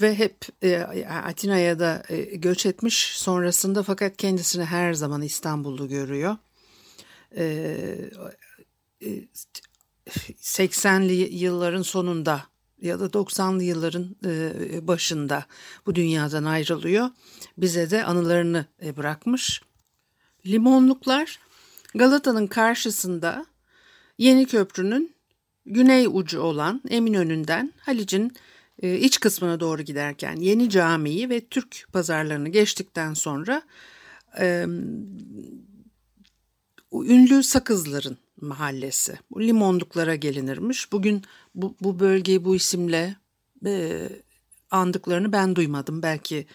ve 0.00 0.18
hep 0.18 0.36
e, 0.62 0.78
Atina'ya 1.24 1.78
da 1.78 2.02
e, 2.08 2.22
göç 2.22 2.66
etmiş 2.66 3.12
sonrasında 3.16 3.82
fakat 3.82 4.16
kendisini 4.16 4.64
her 4.64 4.94
zaman 4.94 5.22
İstanbul'u 5.22 5.88
görüyor. 5.88 6.36
E, 7.36 8.10
80'li 10.40 11.22
e, 11.22 11.36
yılların 11.36 11.82
sonunda 11.82 12.44
ya 12.80 13.00
da 13.00 13.06
90'lı 13.06 13.62
yılların 13.62 14.16
e, 14.24 14.86
başında 14.88 15.46
bu 15.86 15.94
dünyadan 15.94 16.44
ayrılıyor. 16.44 17.10
Bize 17.58 17.90
de 17.90 18.04
anılarını 18.04 18.66
e, 18.84 18.96
bırakmış. 18.96 19.62
Limonluklar 20.46 21.38
Galata'nın 21.94 22.46
karşısında 22.46 23.46
Yeni 24.18 24.46
Köprü'nün 24.46 25.14
güney 25.66 26.06
ucu 26.06 26.40
olan 26.40 26.82
Eminönü'nden 26.88 27.72
Halic'in 27.80 28.32
e, 28.82 28.98
iç 28.98 29.20
kısmına 29.20 29.60
doğru 29.60 29.82
giderken 29.82 30.36
Yeni 30.36 30.70
Camii'yi 30.70 31.30
ve 31.30 31.40
Türk 31.40 31.86
pazarlarını 31.92 32.48
geçtikten 32.48 33.14
sonra 33.14 33.62
e, 34.38 34.66
ünlü 36.92 37.42
Sakızların 37.42 38.18
mahallesi. 38.40 39.18
Bu 39.30 39.42
limonluklara 39.42 40.14
gelinirmiş. 40.14 40.92
Bugün 40.92 41.22
bu, 41.54 41.76
bu 41.80 42.00
bölgeyi 42.00 42.44
bu 42.44 42.56
isimle 42.56 43.16
e, 43.66 44.08
andıklarını 44.70 45.32
ben 45.32 45.56
duymadım. 45.56 46.02
Belki 46.02 46.46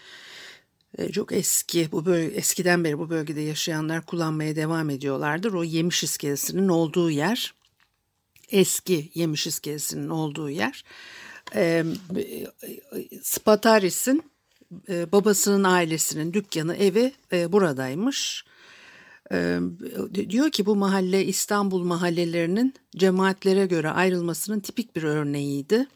çok 1.12 1.32
eski 1.32 1.92
bu 1.92 2.06
bölge, 2.06 2.36
eskiden 2.36 2.84
beri 2.84 3.00
bu 3.00 3.10
bölgede 3.10 3.42
yaşayanlar 3.42 4.06
kullanmaya 4.06 4.56
devam 4.56 4.90
ediyorlardır. 4.90 5.54
O 5.54 5.64
yemiş 5.64 6.04
iskelesinin 6.04 6.68
olduğu 6.68 7.12
yer 7.12 7.54
eski 8.52 9.12
yemiş 9.14 9.48
iskelesinin 9.48 10.10
olduğu 10.10 10.50
yer. 10.50 10.84
E, 11.56 11.86
Spataris'in 13.22 14.24
e, 14.90 15.12
babasının 15.12 15.64
ailesinin 15.64 16.34
dükkanı 16.34 16.76
evi 16.76 17.14
e, 17.32 17.52
buradaymış. 17.52 18.46
E, 19.32 19.60
diyor 20.14 20.52
ki 20.52 20.66
bu 20.66 20.76
mahalle 20.76 21.26
İstanbul 21.26 21.84
mahallelerinin 21.84 22.74
cemaatlere 22.98 23.66
göre 23.66 23.90
ayrılmasının 23.90 24.60
tipik 24.60 24.96
bir 24.96 25.04
örneğiydi. 25.04 25.88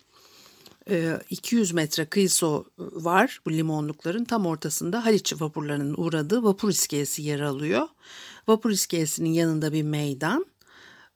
200 1.29 1.71
ee, 1.71 1.73
metre 1.73 2.05
kıyısı 2.05 2.63
var 2.77 3.41
bu 3.45 3.51
limonlukların 3.51 4.23
tam 4.23 4.45
ortasında 4.45 5.05
Haliç 5.05 5.33
vapurlarının 5.41 5.95
uğradığı 5.97 6.43
vapur 6.43 6.69
iskelesi 6.69 7.21
yer 7.21 7.39
alıyor. 7.39 7.87
Vapur 8.47 8.71
iskelesinin 8.71 9.29
yanında 9.29 9.73
bir 9.73 9.83
meydan. 9.83 10.45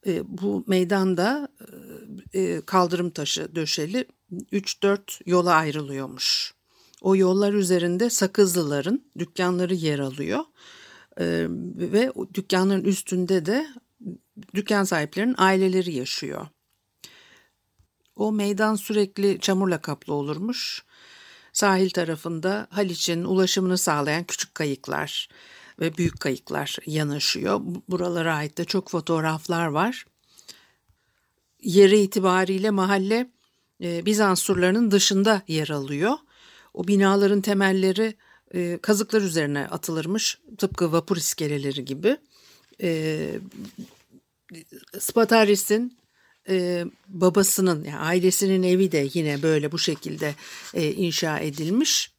Ee, 0.07 0.21
bu 0.25 0.63
meydanda 0.67 1.47
e, 2.33 2.41
e, 2.41 2.61
kaldırım 2.61 3.09
taşı 3.09 3.55
döşeli 3.55 4.05
3-4 4.31 5.21
yola 5.25 5.53
ayrılıyormuş. 5.53 6.53
O 7.01 7.15
yollar 7.15 7.53
üzerinde 7.53 8.09
Sakızlıların 8.09 9.01
dükkanları 9.19 9.75
yer 9.75 9.99
alıyor. 9.99 10.39
Ee, 11.19 11.45
ve 11.75 12.11
dükkanların 12.33 12.83
üstünde 12.83 13.45
de 13.45 13.67
dükkan 14.55 14.83
sahiplerinin 14.83 15.35
aileleri 15.37 15.93
yaşıyor. 15.93 16.47
O 18.15 18.31
meydan 18.31 18.75
sürekli 18.75 19.39
çamurla 19.39 19.81
kaplı 19.81 20.13
olurmuş. 20.13 20.83
Sahil 21.53 21.89
tarafında 21.89 22.67
Haliç'in 22.69 23.23
ulaşımını 23.23 23.77
sağlayan 23.77 24.23
küçük 24.23 24.55
kayıklar 24.55 25.29
ve 25.79 25.97
büyük 25.97 26.19
kayıklar 26.19 26.77
yanaşıyor. 26.85 27.61
Buralara 27.89 28.35
ait 28.35 28.57
de 28.57 28.65
çok 28.65 28.89
fotoğraflar 28.89 29.67
var. 29.67 30.05
Yeri 31.61 31.99
itibariyle 31.99 32.69
mahalle 32.69 33.29
e, 33.83 34.05
Bizans 34.05 34.41
surlarının 34.41 34.91
dışında 34.91 35.41
yer 35.47 35.69
alıyor. 35.69 36.13
O 36.73 36.87
binaların 36.87 37.41
temelleri 37.41 38.15
e, 38.53 38.79
kazıklar 38.81 39.21
üzerine 39.21 39.67
atılırmış 39.67 40.39
tıpkı 40.57 40.91
vapur 40.91 41.17
iskeleleri 41.17 41.85
gibi. 41.85 42.17
E, 42.81 43.29
Spataris'in 44.99 45.97
e, 46.49 46.85
babasının 47.07 47.83
yani 47.83 47.97
ailesinin 47.97 48.63
evi 48.63 48.91
de 48.91 49.07
yine 49.13 49.41
böyle 49.41 49.71
bu 49.71 49.79
şekilde 49.79 50.35
e, 50.73 50.91
inşa 50.91 51.39
edilmiş. 51.39 52.15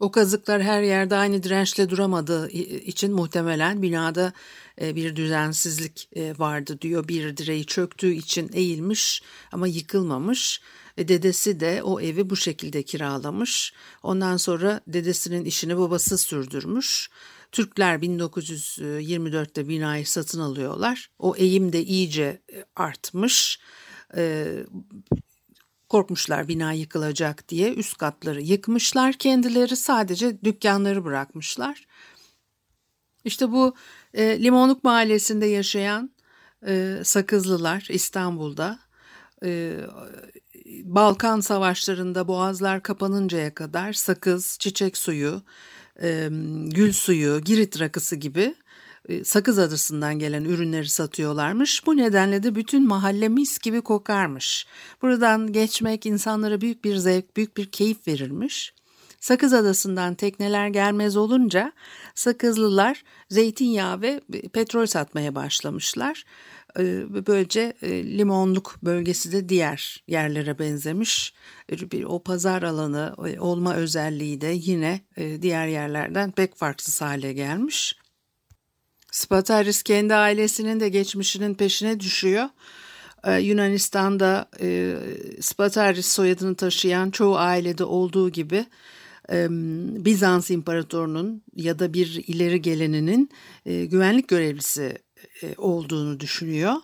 O 0.00 0.10
kazıklar 0.10 0.62
her 0.62 0.82
yerde 0.82 1.16
aynı 1.16 1.42
dirençle 1.42 1.90
duramadığı 1.90 2.48
için 2.50 3.12
muhtemelen 3.12 3.82
binada 3.82 4.32
e, 4.80 4.96
bir 4.96 5.16
düzensizlik 5.16 6.08
e, 6.16 6.38
vardı 6.38 6.78
diyor. 6.80 7.08
Bir 7.08 7.36
direği 7.36 7.66
çöktüğü 7.66 8.12
için 8.12 8.50
eğilmiş 8.52 9.22
ama 9.52 9.66
yıkılmamış. 9.66 10.60
E, 10.96 11.08
dedesi 11.08 11.60
de 11.60 11.82
o 11.82 12.00
evi 12.00 12.30
bu 12.30 12.36
şekilde 12.36 12.82
kiralamış. 12.82 13.72
Ondan 14.02 14.36
sonra 14.36 14.80
dedesinin 14.86 15.44
işini 15.44 15.78
babası 15.78 16.18
sürdürmüş. 16.18 17.10
Türkler 17.52 17.94
1924'te 17.94 19.68
binayı 19.68 20.06
satın 20.06 20.40
alıyorlar. 20.40 21.10
O 21.18 21.36
eğim 21.36 21.72
de 21.72 21.84
iyice 21.84 22.42
e, 22.52 22.64
artmış. 22.76 23.60
Ee, 24.16 24.64
korkmuşlar 25.88 26.48
bina 26.48 26.72
yıkılacak 26.72 27.48
diye 27.48 27.74
üst 27.74 27.96
katları 27.98 28.42
yıkmışlar. 28.42 29.12
Kendileri 29.12 29.76
sadece 29.76 30.42
dükkanları 30.42 31.04
bırakmışlar. 31.04 31.86
İşte 33.24 33.52
bu 33.52 33.74
e, 34.14 34.42
Limonluk 34.42 34.84
Mahallesi'nde 34.84 35.46
yaşayan 35.46 36.10
e, 36.66 37.00
Sakızlılar 37.04 37.86
İstanbul'da 37.90 38.78
e, 39.44 39.76
Balkan 40.84 41.40
savaşlarında 41.40 42.28
boğazlar 42.28 42.82
kapanıncaya 42.82 43.54
kadar 43.54 43.92
sakız, 43.92 44.56
çiçek 44.60 44.96
suyu, 44.96 45.42
e, 46.02 46.28
gül 46.66 46.92
suyu, 46.92 47.40
girit 47.40 47.80
rakısı 47.80 48.16
gibi 48.16 48.54
e, 49.08 49.24
Sakız 49.24 49.58
Adası'ndan 49.58 50.18
gelen 50.18 50.44
ürünleri 50.44 50.88
satıyorlarmış. 50.88 51.86
Bu 51.86 51.96
nedenle 51.96 52.42
de 52.42 52.54
bütün 52.54 52.88
mahalle 52.88 53.28
mis 53.28 53.58
gibi 53.58 53.80
kokarmış. 53.80 54.66
Buradan 55.02 55.52
geçmek 55.52 56.06
insanlara 56.06 56.60
büyük 56.60 56.84
bir 56.84 56.96
zevk, 56.96 57.36
büyük 57.36 57.56
bir 57.56 57.70
keyif 57.70 58.08
verirmiş. 58.08 58.72
Sakız 59.20 59.52
Adası'ndan 59.52 60.14
tekneler 60.14 60.68
gelmez 60.68 61.16
olunca 61.16 61.72
Sakızlılar 62.14 63.04
zeytinyağı 63.28 64.00
ve 64.00 64.20
petrol 64.52 64.86
satmaya 64.86 65.34
başlamışlar. 65.34 66.24
E, 66.78 67.04
böylece 67.26 67.72
e, 67.82 68.18
limonluk 68.18 68.78
bölgesi 68.82 69.32
de 69.32 69.48
diğer 69.48 70.04
yerlere 70.06 70.58
benzemiş. 70.58 71.34
O 72.06 72.22
pazar 72.22 72.62
alanı 72.62 73.14
olma 73.38 73.74
özelliği 73.74 74.40
de 74.40 74.52
yine 74.54 75.00
diğer 75.42 75.66
yerlerden 75.66 76.30
pek 76.30 76.56
farksız 76.56 77.00
hale 77.00 77.32
gelmiş. 77.32 77.96
Spataris 79.12 79.82
kendi 79.82 80.14
ailesinin 80.14 80.80
de 80.80 80.88
geçmişinin 80.88 81.54
peşine 81.54 82.00
düşüyor. 82.00 82.48
Ee, 83.24 83.38
Yunanistan'da 83.38 84.48
e, 84.60 84.96
Spataris 85.40 86.06
soyadını 86.06 86.54
taşıyan 86.54 87.10
çoğu 87.10 87.36
ailede 87.36 87.84
olduğu 87.84 88.30
gibi 88.30 88.66
e, 89.32 89.46
Bizans 90.04 90.50
İmparatorunun 90.50 91.42
ya 91.56 91.78
da 91.78 91.92
bir 91.92 92.24
ileri 92.26 92.62
geleninin 92.62 93.30
e, 93.66 93.84
güvenlik 93.84 94.28
görevlisi 94.28 94.82
e, 94.82 94.98
olduğunu 95.56 96.20
düşünüyor. 96.20 96.74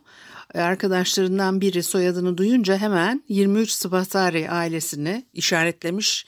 Arkadaşlarından 0.54 1.60
biri 1.60 1.82
soyadını 1.82 2.38
duyunca 2.38 2.76
hemen 2.76 3.22
23 3.28 3.70
Spatari 3.70 4.50
ailesini 4.50 5.24
işaretlemiş 5.32 6.26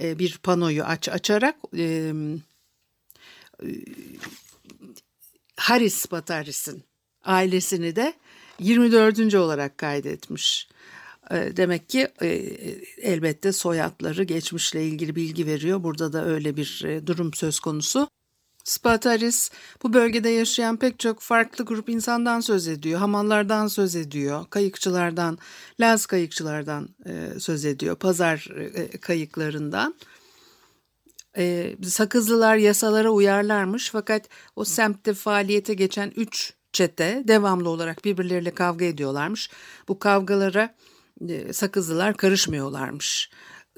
e, 0.00 0.18
bir 0.18 0.38
panoyu 0.42 0.84
aç 0.84 1.08
açarak 1.08 1.56
e, 1.76 2.12
Haris 5.56 6.10
Bataris'in 6.10 6.82
ailesini 7.24 7.96
de 7.96 8.14
24. 8.60 9.34
olarak 9.34 9.78
kaydetmiş. 9.78 10.68
Demek 11.30 11.88
ki 11.88 12.08
e, 12.22 12.28
elbette 13.02 13.52
soyadları 13.52 14.22
geçmişle 14.22 14.84
ilgili 14.84 15.16
bilgi 15.16 15.46
veriyor. 15.46 15.82
Burada 15.82 16.12
da 16.12 16.24
öyle 16.24 16.56
bir 16.56 16.84
e, 16.84 17.06
durum 17.06 17.34
söz 17.34 17.60
konusu. 17.60 18.08
Spataris 18.68 19.50
bu 19.82 19.92
bölgede 19.92 20.28
yaşayan 20.28 20.76
pek 20.76 20.98
çok 20.98 21.20
farklı 21.20 21.64
grup 21.64 21.88
insandan 21.88 22.40
söz 22.40 22.68
ediyor. 22.68 22.98
Hamallardan 22.98 23.66
söz 23.66 23.96
ediyor, 23.96 24.46
kayıkçılardan, 24.50 25.38
Laz 25.80 26.06
kayıkçılardan 26.06 26.88
e, 27.06 27.40
söz 27.40 27.64
ediyor, 27.64 27.96
pazar 27.96 28.48
kayıklarından 29.00 29.94
e, 31.38 31.76
Sakızlılar 31.84 32.56
yasalara 32.56 33.10
uyarlarmış 33.10 33.90
fakat 33.90 34.28
o 34.56 34.64
semtte 34.64 35.14
faaliyete 35.14 35.74
geçen 35.74 36.12
üç 36.16 36.52
çete 36.72 37.22
devamlı 37.28 37.68
olarak 37.68 38.04
birbirleriyle 38.04 38.50
kavga 38.50 38.84
ediyorlarmış. 38.84 39.50
Bu 39.88 39.98
kavgalara 39.98 40.74
e, 41.28 41.52
Sakızlılar 41.52 42.16
karışmıyorlarmış. 42.16 43.30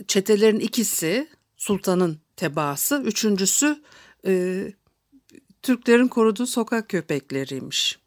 Çetelerin 0.08 0.60
ikisi 0.60 1.28
sultanın 1.56 2.18
tebaası, 2.36 3.02
üçüncüsü 3.04 3.82
e, 4.26 4.64
Türklerin 5.62 6.08
koruduğu 6.08 6.46
sokak 6.46 6.88
köpekleriymiş. 6.88 7.98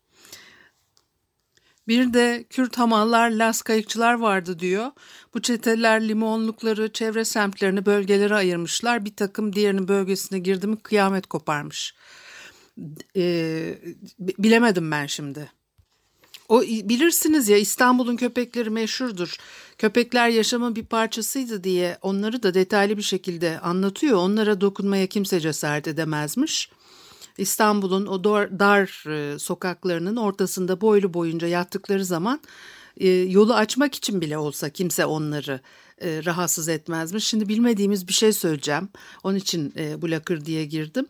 Bir 1.87 2.13
de 2.13 2.45
Kürt 2.49 2.77
hamallar, 2.77 3.29
Las 3.29 3.61
kayıkçılar 3.61 4.13
vardı 4.13 4.59
diyor. 4.59 4.91
Bu 5.33 5.41
çeteler 5.41 6.07
limonlukları, 6.07 6.93
çevre 6.93 7.25
semtlerini 7.25 7.85
bölgelere 7.85 8.35
ayırmışlar. 8.35 9.05
Bir 9.05 9.15
takım 9.15 9.53
diğerinin 9.53 9.87
bölgesine 9.87 10.39
girdi 10.39 10.67
mi 10.67 10.77
kıyamet 10.77 11.27
koparmış. 11.27 11.95
Ee, 13.15 13.77
bilemedim 14.19 14.91
ben 14.91 15.05
şimdi. 15.05 15.51
O 16.49 16.61
bilirsiniz 16.61 17.49
ya 17.49 17.57
İstanbul'un 17.57 18.15
köpekleri 18.15 18.69
meşhurdur. 18.69 19.35
Köpekler 19.77 20.29
yaşamın 20.29 20.75
bir 20.75 20.85
parçasıydı 20.85 21.63
diye 21.63 21.97
onları 22.01 22.43
da 22.43 22.53
detaylı 22.53 22.97
bir 22.97 23.01
şekilde 23.03 23.59
anlatıyor. 23.59 24.17
Onlara 24.17 24.61
dokunmaya 24.61 25.07
kimse 25.07 25.39
cesaret 25.39 25.87
edemezmiş. 25.87 26.69
İstanbul'un 27.37 28.05
o 28.05 28.23
dar, 28.23 28.59
dar 28.59 29.09
e, 29.09 29.39
sokaklarının 29.39 30.15
ortasında 30.15 30.81
boylu 30.81 31.13
boyunca 31.13 31.47
yattıkları 31.47 32.05
zaman 32.05 32.39
e, 32.97 33.09
yolu 33.09 33.53
açmak 33.53 33.95
için 33.95 34.21
bile 34.21 34.37
olsa 34.37 34.69
kimse 34.69 35.05
onları 35.05 35.59
e, 36.01 36.25
rahatsız 36.25 36.69
etmezmiş. 36.69 37.27
Şimdi 37.27 37.49
bilmediğimiz 37.49 38.07
bir 38.07 38.13
şey 38.13 38.33
söyleyeceğim. 38.33 38.89
Onun 39.23 39.37
için 39.37 39.73
e, 39.77 40.01
bu 40.01 40.11
lakır 40.11 40.45
diye 40.45 40.65
girdim. 40.65 41.05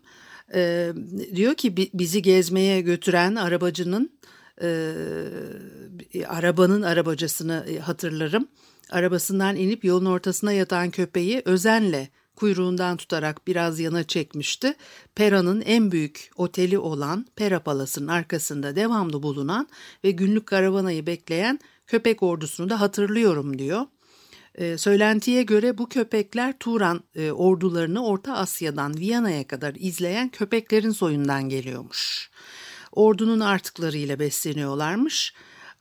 Diyor 1.36 1.56
ki 1.56 1.92
bizi 1.94 2.22
gezmeye 2.22 2.82
götüren 2.82 3.36
arabacının 3.36 4.12
arabanın 6.28 6.82
arabacısını 6.82 7.80
hatırlarım. 7.82 8.48
Arabasından 8.90 9.56
inip 9.56 9.86
yolun 9.86 10.06
ortasına 10.06 10.52
yatan 10.52 10.92
köpeği 10.92 11.42
özenle 11.46 12.10
kuyruğundan 12.44 12.98
tutarak 12.98 13.48
biraz 13.48 13.80
yana 13.80 14.04
çekmişti. 14.04 14.74
Pera'nın 15.16 15.62
en 15.62 15.92
büyük 15.92 16.32
oteli 16.36 16.78
olan 16.78 17.26
Pera 17.36 17.60
Palas'ın 17.60 18.08
arkasında 18.08 18.76
devamlı 18.76 19.24
bulunan 19.24 19.68
ve 20.04 20.12
günlük 20.12 20.46
karavanayı 20.46 21.08
bekleyen 21.08 21.60
köpek 21.88 22.24
ordusunu 22.24 22.70
da 22.70 22.82
hatırlıyorum 22.82 23.60
diyor. 23.60 23.86
E, 24.56 24.78
söylentiye 24.78 25.44
göre 25.44 25.78
bu 25.78 25.90
köpekler 25.90 26.60
Turan 26.60 27.04
e, 27.16 27.32
ordularını 27.32 28.06
Orta 28.06 28.34
Asya'dan 28.34 28.98
Viyana'ya 28.98 29.48
kadar 29.48 29.76
izleyen 29.80 30.30
köpeklerin 30.30 30.92
soyundan 30.92 31.50
geliyormuş. 31.50 32.32
Ordunun 32.92 33.40
artıklarıyla 33.40 34.20
besleniyorlarmış. 34.20 35.34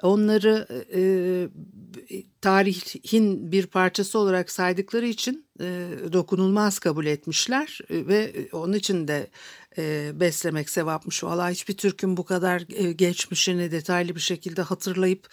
Onları 0.02 0.66
e, 0.92 1.00
e, 1.00 2.22
tarihin 2.40 3.52
bir 3.52 3.66
parçası 3.66 4.18
olarak 4.18 4.50
saydıkları 4.50 5.06
için 5.06 5.46
e, 5.60 5.88
dokunulmaz 6.12 6.78
kabul 6.78 7.06
etmişler 7.06 7.78
e, 7.90 8.06
ve 8.06 8.48
onun 8.52 8.72
için 8.72 9.08
de 9.08 9.30
e, 9.78 10.12
beslemek 10.20 10.70
sevapmış. 10.70 11.24
Valla 11.24 11.50
hiçbir 11.50 11.76
Türk'ün 11.76 12.16
bu 12.16 12.24
kadar 12.24 12.64
e, 12.74 12.92
geçmişini 12.92 13.70
detaylı 13.70 14.14
bir 14.14 14.20
şekilde 14.20 14.62
hatırlayıp 14.62 15.28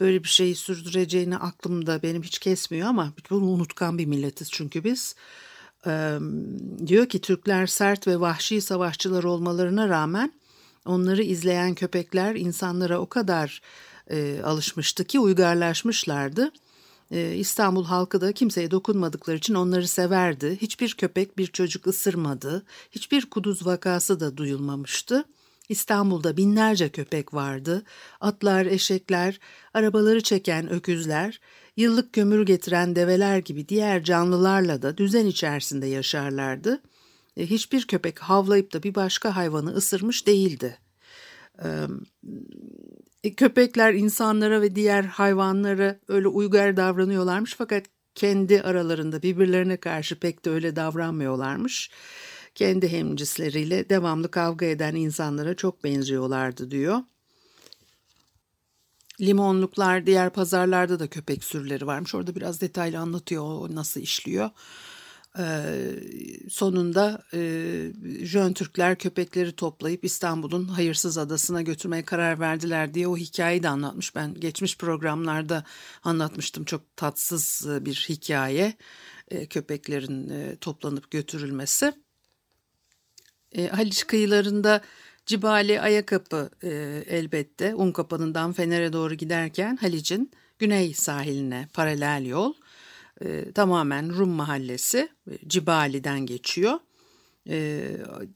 böyle 0.00 0.24
bir 0.24 0.28
şeyi 0.28 0.54
sürdüreceğini 0.54 1.36
aklımda 1.36 2.02
benim 2.02 2.22
hiç 2.22 2.38
kesmiyor 2.38 2.88
ama 2.88 3.12
bunu 3.30 3.44
unutkan 3.44 3.98
bir 3.98 4.06
milletiz 4.06 4.50
çünkü 4.50 4.84
biz. 4.84 5.14
Diyor 6.86 7.06
ki 7.06 7.20
Türkler 7.20 7.66
sert 7.66 8.06
ve 8.06 8.20
vahşi 8.20 8.60
savaşçılar 8.60 9.24
olmalarına 9.24 9.88
rağmen 9.88 10.32
onları 10.86 11.22
izleyen 11.22 11.74
köpekler 11.74 12.34
insanlara 12.34 12.98
o 12.98 13.08
kadar 13.08 13.62
e, 14.10 14.40
alışmıştı 14.44 15.04
ki 15.04 15.20
uygarlaşmışlardı. 15.20 16.52
E, 17.10 17.34
İstanbul 17.34 17.84
halkı 17.84 18.20
da 18.20 18.32
kimseye 18.32 18.70
dokunmadıkları 18.70 19.36
için 19.36 19.54
onları 19.54 19.88
severdi. 19.88 20.58
Hiçbir 20.60 20.94
köpek 20.94 21.38
bir 21.38 21.46
çocuk 21.46 21.86
ısırmadı. 21.86 22.62
Hiçbir 22.90 23.30
kuduz 23.30 23.66
vakası 23.66 24.20
da 24.20 24.36
duyulmamıştı. 24.36 25.24
İstanbul'da 25.68 26.36
binlerce 26.36 26.88
köpek 26.88 27.34
vardı. 27.34 27.82
Atlar, 28.20 28.66
eşekler, 28.66 29.40
arabaları 29.74 30.20
çeken 30.20 30.70
öküzler, 30.70 31.40
yıllık 31.76 32.12
kömür 32.12 32.46
getiren 32.46 32.96
develer 32.96 33.38
gibi 33.38 33.68
diğer 33.68 34.04
canlılarla 34.04 34.82
da 34.82 34.96
düzen 34.96 35.26
içerisinde 35.26 35.86
yaşarlardı. 35.86 36.82
E, 37.36 37.46
hiçbir 37.46 37.86
köpek 37.86 38.18
havlayıp 38.18 38.72
da 38.72 38.82
bir 38.82 38.94
başka 38.94 39.36
hayvanı 39.36 39.70
ısırmış 39.70 40.26
değildi. 40.26 40.78
E, 43.24 43.34
köpekler 43.34 43.94
insanlara 43.94 44.62
ve 44.62 44.74
diğer 44.74 45.04
hayvanlara 45.04 46.00
öyle 46.08 46.28
uygar 46.28 46.76
davranıyorlarmış 46.76 47.54
fakat 47.54 47.84
kendi 48.14 48.62
aralarında 48.62 49.22
birbirlerine 49.22 49.76
karşı 49.76 50.20
pek 50.20 50.44
de 50.44 50.50
öyle 50.50 50.76
davranmıyorlarmış. 50.76 51.90
Kendi 52.54 52.88
hemcisleriyle 52.92 53.88
devamlı 53.88 54.30
kavga 54.30 54.66
eden 54.66 54.94
insanlara 54.94 55.54
çok 55.54 55.84
benziyorlardı 55.84 56.70
diyor. 56.70 56.98
Limonluklar, 59.20 60.06
diğer 60.06 60.30
pazarlarda 60.30 60.98
da 60.98 61.06
köpek 61.06 61.44
sürüleri 61.44 61.86
varmış. 61.86 62.14
Orada 62.14 62.34
biraz 62.34 62.60
detaylı 62.60 62.98
anlatıyor 62.98 63.42
o 63.44 63.74
nasıl 63.74 64.00
işliyor. 64.00 64.50
Ee, 65.38 65.74
sonunda 66.50 67.22
e, 67.34 67.40
Jön 68.22 68.52
Türkler 68.52 68.98
köpekleri 68.98 69.52
toplayıp 69.52 70.04
İstanbul'un 70.04 70.68
hayırsız 70.68 71.18
adasına 71.18 71.62
götürmeye 71.62 72.04
karar 72.04 72.40
verdiler 72.40 72.94
diye 72.94 73.08
o 73.08 73.16
hikayeyi 73.16 73.62
de 73.62 73.68
anlatmış. 73.68 74.14
Ben 74.14 74.34
geçmiş 74.34 74.78
programlarda 74.78 75.64
anlatmıştım 76.04 76.64
çok 76.64 76.96
tatsız 76.96 77.66
e, 77.66 77.84
bir 77.84 78.06
hikaye 78.08 78.74
e, 79.28 79.46
köpeklerin 79.46 80.56
toplanıp 80.56 81.10
götürülmesi. 81.10 81.92
Haliç 83.70 84.06
kıyılarında 84.06 84.80
Cibali 85.26 85.80
Ayakapı 85.80 86.50
elbette 87.08 87.74
Unkapanı'ndan 87.74 88.52
Fener'e 88.52 88.92
doğru 88.92 89.14
giderken 89.14 89.76
Halic'in 89.76 90.30
güney 90.58 90.94
sahiline 90.94 91.68
paralel 91.72 92.26
yol. 92.26 92.54
E, 93.24 93.52
tamamen 93.52 94.14
Rum 94.18 94.28
mahallesi 94.28 95.08
e, 95.30 95.48
Cibali'den 95.48 96.26
geçiyor. 96.26 96.78
E, 97.48 97.88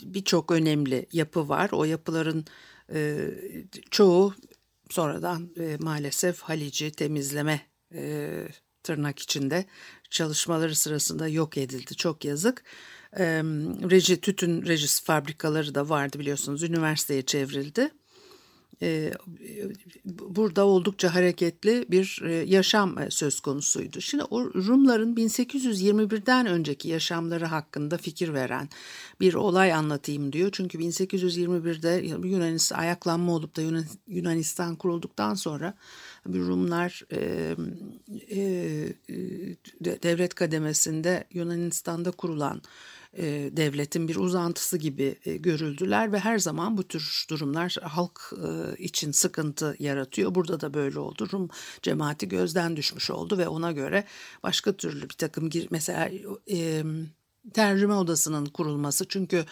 Birçok 0.03 0.51
önemli 0.51 1.07
yapı 1.13 1.49
var. 1.49 1.71
O 1.73 1.85
yapıların 1.85 2.45
e, 2.95 3.29
çoğu 3.91 4.35
sonradan 4.91 5.51
e, 5.61 5.77
maalesef 5.81 6.41
Halici 6.41 6.91
temizleme 6.91 7.61
e, 7.95 8.31
tırnak 8.83 9.19
içinde 9.19 9.65
çalışmaları 10.11 10.75
sırasında 10.75 11.29
yok 11.29 11.59
edildi. 11.59 11.95
Çok 11.95 12.25
yazık. 12.25 12.65
E, 13.19 13.25
reji, 13.91 14.21
tütün 14.21 14.67
rejis 14.67 15.05
fabrikaları 15.05 15.75
da 15.75 15.89
vardı 15.89 16.19
biliyorsunuz. 16.19 16.63
Üniversiteye 16.63 17.23
çevrildi. 17.23 17.91
E, 18.83 19.13
burada 20.05 20.67
oldukça 20.67 21.15
hareketli 21.15 21.87
bir 21.91 22.23
e, 22.25 22.33
yaşam 22.33 22.99
e, 22.99 23.11
söz 23.11 23.41
konusuydu. 23.41 24.01
Şimdi 24.01 24.25
Rumların 24.33 25.17
1821'den 25.17 26.47
önceki 26.47 26.89
yaşamları 26.89 27.47
hakkında 27.47 27.97
fikir 27.97 28.35
veren 28.35 28.69
bir 29.21 29.35
olay 29.35 29.73
anlatayım 29.73 30.33
diyor. 30.33 30.49
Çünkü 30.53 30.79
1821'de 30.79 32.07
Yunanistan 32.29 32.79
ayaklanma 32.79 33.33
olup 33.33 33.57
da 33.57 33.63
Yunanistan 34.07 34.77
kurulduktan 34.77 35.35
sonra 35.35 35.75
Rumlar 36.27 37.03
devlet 40.03 40.35
kademesinde 40.35 41.25
Yunanistan'da 41.33 42.11
kurulan 42.11 42.63
e, 43.17 43.51
devletin 43.57 44.09
bir 44.09 44.17
uzantısı 44.17 44.79
gibi 44.79 45.19
e, 45.25 45.37
görüldüler 45.37 46.13
ve 46.13 46.19
her 46.19 46.39
zaman 46.39 46.77
bu 46.77 46.89
tür 46.89 47.27
durumlar 47.31 47.77
halk 47.83 48.21
e, 48.33 48.77
için 48.83 49.13
sıkıntı 49.13 49.77
yaratıyor. 49.79 50.35
Burada 50.35 50.61
da 50.61 50.75
böyle 50.75 50.99
oldu. 50.99 51.29
Rum 51.33 51.49
cemaati 51.83 52.29
gözden 52.29 52.77
düşmüş 52.77 53.11
oldu 53.11 53.39
ve 53.39 53.49
ona 53.49 53.73
göre 53.73 54.05
başka 54.43 54.73
türlü 54.73 55.03
bir 55.03 55.15
takım 55.15 55.51
mesela 55.71 56.11
tercüme 57.55 57.95
odasının 57.95 58.47
kurulması 58.47 59.09
çünkü 59.09 59.45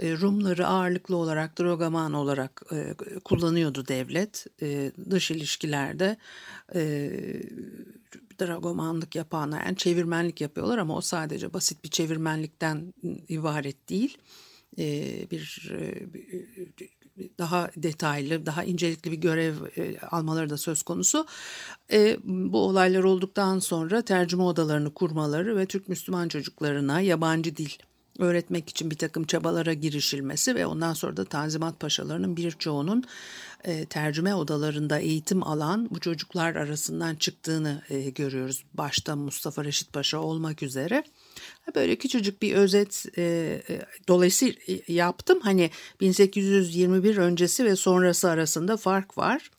Rumları 0.00 0.66
ağırlıklı 0.66 1.16
olarak 1.16 1.58
drogaman 1.58 2.12
olarak 2.12 2.62
kullanıyordu 3.24 3.88
devlet 3.88 4.46
dış 5.10 5.30
ilişkilerde 5.30 6.16
dragomanlık 8.40 9.14
yapanlar 9.14 9.66
yani 9.66 9.76
çevirmenlik 9.76 10.40
yapıyorlar 10.40 10.78
ama 10.78 10.96
o 10.96 11.00
sadece 11.00 11.52
basit 11.52 11.84
bir 11.84 11.88
çevirmenlikten 11.88 12.94
ibaret 13.28 13.88
değil. 13.88 14.18
Ee, 14.78 15.30
bir 15.30 15.70
daha 17.38 17.70
detaylı, 17.76 18.46
daha 18.46 18.64
incelikli 18.64 19.12
bir 19.12 19.16
görev 19.16 19.54
almaları 20.10 20.50
da 20.50 20.56
söz 20.56 20.82
konusu. 20.82 21.26
E, 21.92 22.18
bu 22.24 22.58
olaylar 22.58 23.04
olduktan 23.04 23.58
sonra 23.58 24.02
tercüme 24.02 24.42
odalarını 24.42 24.94
kurmaları 24.94 25.56
ve 25.56 25.66
Türk 25.66 25.88
Müslüman 25.88 26.28
çocuklarına 26.28 27.00
yabancı 27.00 27.56
dil 27.56 27.70
öğretmek 28.18 28.68
için 28.68 28.90
bir 28.90 28.96
takım 28.96 29.24
çabalara 29.24 29.72
girişilmesi 29.72 30.54
ve 30.54 30.66
ondan 30.66 30.92
sonra 30.92 31.16
da 31.16 31.24
Tanzimat 31.24 31.80
Paşalarının 31.80 32.36
birçoğunun 32.36 33.04
e, 33.64 33.84
tercüme 33.84 34.34
odalarında 34.34 34.98
eğitim 34.98 35.42
alan 35.42 35.88
bu 35.90 36.00
çocuklar 36.00 36.56
arasından 36.56 37.14
çıktığını 37.14 37.82
e, 37.90 38.10
görüyoruz. 38.10 38.64
Başta 38.74 39.16
Mustafa 39.16 39.64
Reşit 39.64 39.92
Paşa 39.92 40.18
olmak 40.18 40.62
üzere. 40.62 41.04
Böyle 41.74 41.96
küçücük 41.96 42.42
bir 42.42 42.54
özet 42.54 43.06
e, 43.18 43.22
e, 43.68 43.80
dolayısıyla 44.08 44.60
yaptım. 44.88 45.40
Hani 45.40 45.70
1821 46.00 47.16
öncesi 47.16 47.64
ve 47.64 47.76
sonrası 47.76 48.30
arasında 48.30 48.76
fark 48.76 49.18
var. 49.18 49.50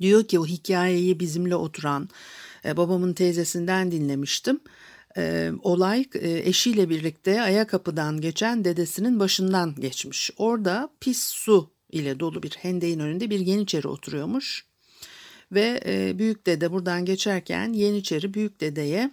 Diyor 0.00 0.24
ki 0.24 0.38
o 0.38 0.46
hikayeyi 0.46 1.20
bizimle 1.20 1.56
oturan 1.56 2.08
e, 2.64 2.76
babamın 2.76 3.12
teyzesinden 3.12 3.92
dinlemiştim 3.92 4.60
e, 5.16 5.50
olay 5.62 6.04
e, 6.14 6.48
eşiyle 6.48 6.88
birlikte 6.88 7.42
Ayakapı'dan 7.42 8.20
geçen 8.20 8.64
dedesinin 8.64 9.20
başından 9.20 9.74
geçmiş. 9.74 10.30
Orada 10.36 10.90
pis 11.00 11.22
su 11.22 11.70
ile 11.90 12.20
dolu 12.20 12.42
bir 12.42 12.50
hendeğin 12.50 13.00
önünde 13.00 13.30
bir 13.30 13.40
yeniçeri 13.40 13.88
oturuyormuş. 13.88 14.64
Ve 15.52 15.80
e, 15.86 16.18
büyük 16.18 16.46
dede 16.46 16.72
buradan 16.72 17.04
geçerken 17.04 17.72
yeniçeri 17.72 18.34
büyük 18.34 18.60
dedeye 18.60 19.10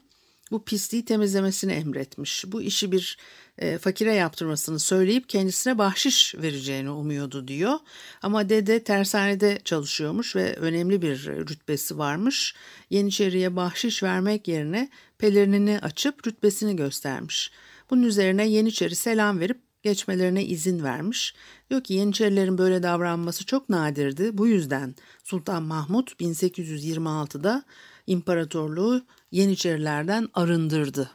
bu 0.52 0.64
pisliği 0.66 1.06
temizlemesini 1.06 1.72
emretmiş. 1.72 2.46
Bu 2.48 2.62
işi 2.62 2.92
bir 2.92 3.18
e, 3.58 3.78
fakire 3.78 4.14
yaptırmasını 4.14 4.80
söyleyip 4.80 5.30
kendisine 5.30 5.78
bahşiş 5.78 6.36
vereceğini 6.36 6.90
umuyordu 6.90 7.48
diyor. 7.48 7.80
Ama 8.22 8.50
dede 8.50 8.84
tersanede 8.84 9.60
çalışıyormuş 9.66 10.36
ve 10.36 10.56
önemli 10.56 11.02
bir 11.02 11.26
rütbesi 11.26 11.98
varmış. 11.98 12.56
Yeniçeriye 12.90 13.56
bahşiş 13.56 14.04
vermek 14.04 14.48
yerine 14.48 14.90
pelerinini 15.18 15.80
açıp 15.82 16.28
rütbesini 16.28 16.76
göstermiş. 16.76 17.52
Bunun 17.90 18.04
üzerine 18.04 18.48
Yeniçeri 18.48 18.96
selam 18.96 19.40
verip 19.40 19.62
geçmelerine 19.84 20.46
izin 20.46 20.84
vermiş. 20.84 21.36
Diyor 21.70 21.84
ki 21.84 21.94
Yeniçerilerin 21.94 22.58
böyle 22.58 22.84
davranması 22.84 23.46
çok 23.46 23.70
nadirdi. 23.70 24.38
Bu 24.38 24.48
yüzden 24.48 24.96
Sultan 25.24 25.64
Mahmut 25.64 26.12
1826'da 26.12 27.64
imparatorluğu 28.08 29.06
Yeniçerilerden 29.32 30.28
arındırdı. 30.34 31.12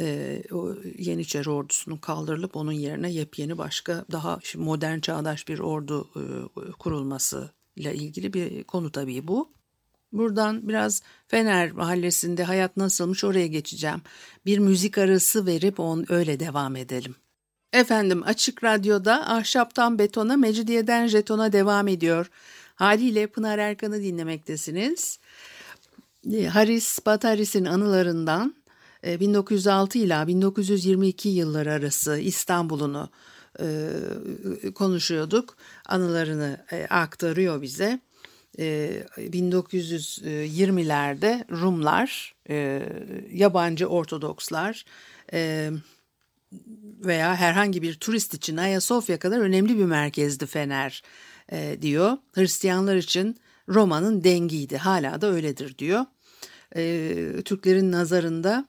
Ee, 0.00 0.42
o 0.52 0.74
Yeniçeri 0.98 1.50
ordusunun 1.50 1.96
kaldırılıp 1.96 2.56
onun 2.56 2.72
yerine 2.72 3.10
yepyeni 3.10 3.58
başka 3.58 4.04
daha 4.12 4.38
modern 4.56 5.00
çağdaş 5.00 5.48
bir 5.48 5.58
ordu 5.58 6.08
e, 6.16 6.22
kurulması 6.72 7.50
ile 7.76 7.94
ilgili 7.94 8.32
bir 8.32 8.64
konu 8.64 8.92
tabii 8.92 9.28
bu. 9.28 9.52
Buradan 10.12 10.68
biraz 10.68 11.02
Fener 11.26 11.72
mahallesinde 11.72 12.44
hayat 12.44 12.76
nasılmış 12.76 13.24
oraya 13.24 13.46
geçeceğim. 13.46 14.02
Bir 14.46 14.58
müzik 14.58 14.98
arası 14.98 15.46
verip 15.46 15.80
on 15.80 16.06
öyle 16.08 16.40
devam 16.40 16.76
edelim. 16.76 17.14
Efendim 17.72 18.22
Açık 18.22 18.64
Radyo'da 18.64 19.30
Ahşaptan 19.30 19.98
Betona, 19.98 20.36
Mecidiyeden 20.36 21.06
Jeton'a 21.06 21.52
devam 21.52 21.88
ediyor. 21.88 22.30
Haliyle 22.74 23.26
Pınar 23.26 23.58
Erkan'ı 23.58 24.02
dinlemektesiniz. 24.02 25.18
Ee, 26.32 26.46
Haris 26.46 27.06
Bataris'in 27.06 27.64
anılarından 27.64 28.54
1906 29.04 29.98
ila 29.98 30.26
1922 30.26 31.28
yılları 31.28 31.72
arası 31.72 32.18
İstanbul'unu 32.18 33.10
e, 33.60 33.90
konuşuyorduk. 34.74 35.56
Anılarını 35.86 36.64
e, 36.72 36.86
aktarıyor 36.86 37.62
bize. 37.62 38.00
1920'lerde 38.58 41.26
e, 41.26 41.44
Rumlar, 41.50 42.34
yabancı 43.32 43.86
Ortodokslar 43.86 44.84
veya 47.04 47.36
herhangi 47.36 47.82
bir 47.82 47.94
turist 47.94 48.34
için 48.34 48.56
Ayasofya 48.56 49.18
kadar 49.18 49.40
önemli 49.40 49.78
bir 49.78 49.84
merkezdi 49.84 50.46
Fener 50.46 51.02
diyor. 51.82 52.18
Hristiyanlar 52.32 52.96
için 52.96 53.36
Roma'nın 53.68 54.24
dengiydi. 54.24 54.76
Hala 54.76 55.20
da 55.20 55.26
öyledir 55.26 55.78
diyor. 55.78 56.04
Türklerin 57.44 57.92
nazarında 57.92 58.68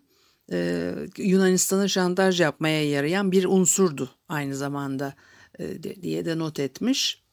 e, 0.52 0.92
Yunanistan'a 1.18 1.88
şantaj 1.88 2.42
yapmaya 2.42 2.90
yarayan 2.90 3.32
bir 3.32 3.46
unsurdu 3.46 4.10
aynı 4.30 4.56
zamanda 4.56 5.14
e, 5.60 5.84
diye 5.84 6.26
de 6.26 6.40
not 6.40 6.60
etmiş. 6.60 7.24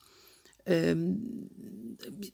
E, 0.68 0.94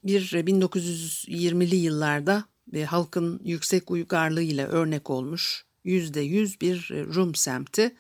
bir 0.05 0.21
1920'li 0.31 1.77
yıllarda 1.77 2.45
e, 2.73 2.85
halkın 2.85 3.41
yüksek 3.45 3.91
uygarlığı 3.91 4.43
ile 4.43 4.67
örnek 4.67 5.11
olmuş 5.11 5.65
yüzde 5.85 6.21
yüz 6.21 6.61
bir 6.61 6.91
Rum 7.15 7.35
semti. 7.35 7.95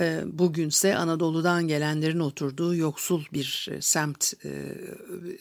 E, 0.00 0.22
bugünse 0.26 0.96
Anadolu'dan 0.96 1.68
gelenlerin 1.68 2.20
oturduğu 2.20 2.74
yoksul 2.74 3.24
bir 3.32 3.68
e, 3.70 3.82
semt 3.82 4.34
e, 4.44 4.74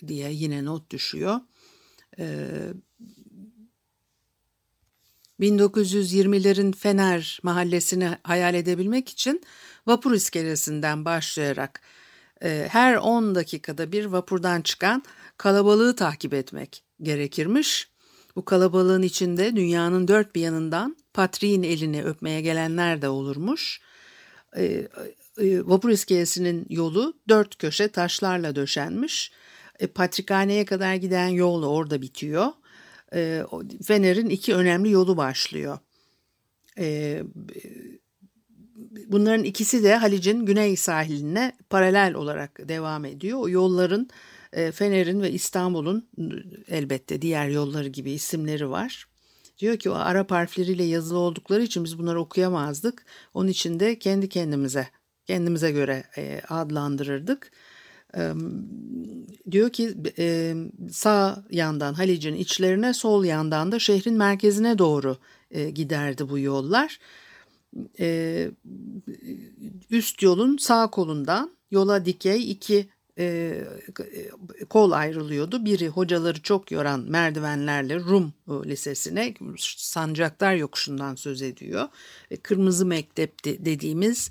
diye 0.08 0.32
yine 0.34 0.66
not 0.66 0.92
düşüyor. 0.92 1.40
1920'lerin 5.40 6.74
Fener 6.74 7.40
mahallesini 7.44 8.18
hayal 8.24 8.54
edebilmek 8.54 9.10
için 9.10 9.42
vapur 9.88 10.12
iskelesinden 10.12 11.06
başlayarak 11.06 11.82
e, 12.44 12.68
her 12.72 12.96
10 12.96 13.36
dakikada 13.36 13.92
bir 13.92 14.06
vapurdan 14.06 14.62
çıkan 14.62 15.04
kalabalığı 15.38 15.96
takip 15.96 16.34
etmek 16.34 16.84
gerekirmiş. 17.02 17.90
Bu 18.36 18.46
kalabalığın 18.46 19.02
içinde 19.02 19.56
dünyanın 19.56 20.08
dört 20.08 20.36
bir 20.36 20.42
yanından 20.42 20.98
patriğin 21.14 21.64
elini 21.64 22.04
öpmeye 22.04 22.42
gelenler 22.42 23.02
de 23.02 23.10
olurmuş. 23.10 23.82
E, 24.58 24.88
e, 25.38 25.68
vapur 25.68 25.90
iskelesinin 25.90 26.66
yolu 26.70 27.14
dört 27.30 27.58
köşe 27.58 27.88
taşlarla 27.88 28.56
döşenmiş. 28.56 29.32
E, 29.80 29.88
patrikhaneye 29.88 30.66
kadar 30.66 30.96
giden 30.96 31.28
yol 31.28 31.64
orada 31.64 32.02
bitiyor 32.02 32.48
e, 33.14 33.44
Fener'in 33.84 34.30
iki 34.30 34.56
önemli 34.56 34.92
yolu 34.92 35.18
başlıyor. 35.18 35.80
Bunların 39.08 39.44
ikisi 39.44 39.84
de 39.84 39.96
Halic'in 39.96 40.46
güney 40.46 40.76
sahiline 40.76 41.54
paralel 41.70 42.14
olarak 42.14 42.70
devam 42.70 43.06
ediyor. 43.06 43.40
O 43.40 43.50
yolların 43.50 44.10
Fener'in 44.74 45.22
ve 45.22 45.32
İstanbul'un 45.32 46.10
elbette 46.68 47.22
diğer 47.22 47.50
yolları 47.50 47.88
gibi 47.88 48.12
isimleri 48.12 48.70
var. 48.70 49.08
Diyor 49.60 49.78
ki 49.78 49.90
o 49.90 49.94
Arap 49.94 50.32
harfleriyle 50.32 50.84
yazılı 50.84 51.18
oldukları 51.20 51.64
için 51.64 51.84
biz 51.84 52.00
bunları 52.00 52.20
okuyamazdık. 52.20 53.06
Onun 53.34 53.48
için 53.50 53.80
de 53.80 54.00
kendi 54.00 54.30
kendimize 54.30 54.88
kendimize 55.26 55.72
göre 55.72 56.04
e, 56.18 56.42
adlandırırdık. 56.50 57.52
E, 58.18 58.32
diyor 59.52 59.70
ki 59.70 59.96
e, 60.20 60.56
sağ 60.92 61.44
yandan 61.52 61.94
Halic'in 61.94 62.36
içlerine 62.36 62.94
sol 62.94 63.26
yandan 63.26 63.72
da 63.72 63.80
şehrin 63.80 64.18
merkezine 64.18 64.78
doğru 64.78 65.18
e, 65.52 65.70
giderdi 65.70 66.30
bu 66.30 66.40
yollar. 66.40 67.00
E, 68.00 68.50
üst 69.90 70.22
yolun 70.22 70.58
sağ 70.58 70.90
kolundan 70.90 71.52
yola 71.72 72.06
dikey 72.06 72.52
iki 72.52 72.90
e, 73.20 73.64
kol 74.70 74.92
ayrılıyordu. 74.92 75.66
Biri 75.66 75.88
hocaları 75.88 76.42
çok 76.42 76.72
yoran 76.72 77.00
merdivenlerle 77.00 77.96
Rum 78.00 78.34
Lisesi'ne 78.50 79.34
Sancaktar 79.78 80.56
Yokuşu'ndan 80.56 81.16
söz 81.16 81.42
ediyor. 81.42 81.88
Kırmızı 82.44 82.86
Mektep 82.86 83.46
dediğimiz 83.46 84.30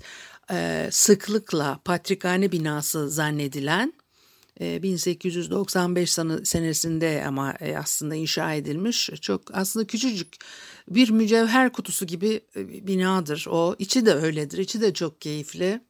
e, 0.51 0.87
sıklıkla 0.91 1.79
patrikhane 1.85 2.51
binası 2.51 3.09
zannedilen 3.09 3.93
1895 4.59 6.19
e, 6.19 6.23
senesinde 6.43 7.23
ama 7.27 7.53
e, 7.59 7.77
aslında 7.77 8.15
inşa 8.15 8.53
edilmiş 8.53 9.09
çok 9.21 9.41
aslında 9.53 9.87
küçücük 9.87 10.35
bir 10.89 11.09
mücevher 11.09 11.71
kutusu 11.71 12.05
gibi 12.05 12.41
binadır 12.55 13.45
o 13.49 13.75
içi 13.79 14.05
de 14.05 14.13
öyledir 14.13 14.57
içi 14.57 14.81
de 14.81 14.93
çok 14.93 15.21
keyifli 15.21 15.81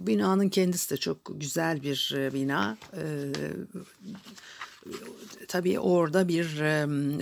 binanın 0.00 0.48
kendisi 0.48 0.90
de 0.90 0.96
çok 0.96 1.18
güzel 1.40 1.82
bir 1.82 2.12
bina. 2.34 2.76
Tabii 5.48 5.80
orada 5.80 6.28
bir 6.28 6.44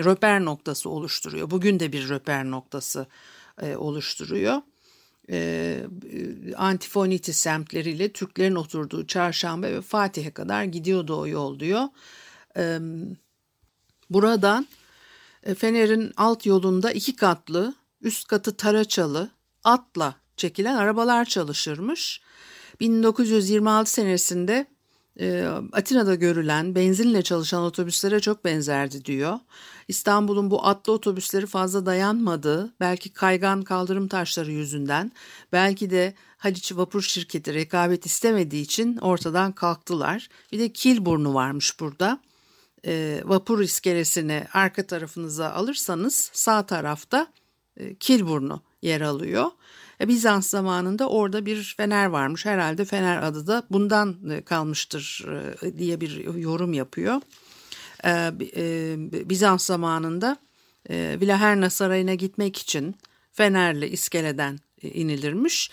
röper 0.04 0.45
noktası 0.45 0.90
oluşturuyor. 0.90 1.50
Bugün 1.50 1.80
de 1.80 1.92
bir 1.92 2.09
röper 2.09 2.45
noktası 2.45 3.07
oluşturuyor. 3.76 4.62
E, 5.30 5.87
Antifoniti 6.57 7.33
semtleriyle 7.33 8.12
Türklerin 8.12 8.54
oturduğu 8.54 9.07
Çarşamba 9.07 9.66
ve 9.66 9.80
Fatih'e 9.80 10.30
kadar 10.30 10.64
gidiyordu 10.64 11.21
o 11.21 11.26
yol 11.26 11.61
diyor. 11.61 11.85
E, 12.57 12.78
buradan 14.11 14.66
e, 15.42 15.54
Fener'in 15.54 16.12
alt 16.16 16.47
yolunda 16.47 16.92
iki 16.92 17.16
katlı, 17.16 17.75
üst 18.00 18.28
katı 18.28 18.57
taraçalı, 18.57 19.30
atla 19.64 20.14
çekilen 20.38 20.75
arabalar 20.75 21.25
çalışırmış. 21.25 22.21
1926 22.80 23.90
senesinde 23.90 24.66
e, 25.21 25.49
Atina'da 25.73 26.14
görülen 26.14 26.75
benzinle 26.75 27.23
çalışan 27.23 27.62
otobüslere 27.62 28.21
çok 28.21 28.45
benzerdi 28.45 29.04
diyor. 29.04 29.38
İstanbul'un 29.88 30.50
bu 30.50 30.66
atlı 30.66 30.92
otobüsleri 30.92 31.47
fazla 31.47 31.87
dayanmadı. 31.87 32.75
Belki 32.80 33.12
kaygan 33.12 33.62
kaldırım 33.62 34.09
taşları 34.09 34.52
yüzünden, 34.52 35.12
belki 35.52 35.90
de 35.90 36.14
Haliç 36.37 36.73
Vapur 36.76 37.02
Şirketi 37.02 37.54
rekabet 37.54 38.07
istemediği 38.07 38.62
için 38.62 38.97
ortadan 38.97 39.52
kalktılar. 39.52 40.28
Bir 40.52 40.59
de 40.59 40.73
Kilburnu 40.73 41.35
varmış 41.35 41.80
burada. 41.80 42.21
E, 42.87 43.23
vapur 43.25 43.61
iskelesini 43.61 44.45
arka 44.52 44.87
tarafınıza 44.87 45.52
alırsanız 45.52 46.30
sağ 46.33 46.66
tarafta 46.66 47.26
e, 47.76 47.95
Kilburnu 47.95 48.62
yer 48.83 49.00
alıyor. 49.00 49.50
E, 50.00 50.09
Bizans 50.09 50.49
zamanında 50.49 51.09
orada 51.09 51.47
bir 51.47 51.75
fener 51.76 52.07
varmış. 52.07 52.47
Herhalde 52.47 52.85
fener 52.85 53.23
adı 53.23 53.47
da 53.47 53.62
bundan 53.71 54.31
e, 54.31 54.43
kalmıştır 54.43 55.26
e, 55.62 55.78
diye 55.78 56.00
bir 56.00 56.35
yorum 56.35 56.73
yapıyor. 56.73 57.21
Bizans 59.28 59.67
zamanında 59.67 60.37
Vilaherna 60.91 61.71
Sarayı'na 61.71 62.15
gitmek 62.15 62.56
için 62.56 62.97
Fenerli 63.32 63.87
iskeleden 63.87 64.58
inilirmiş. 64.82 65.71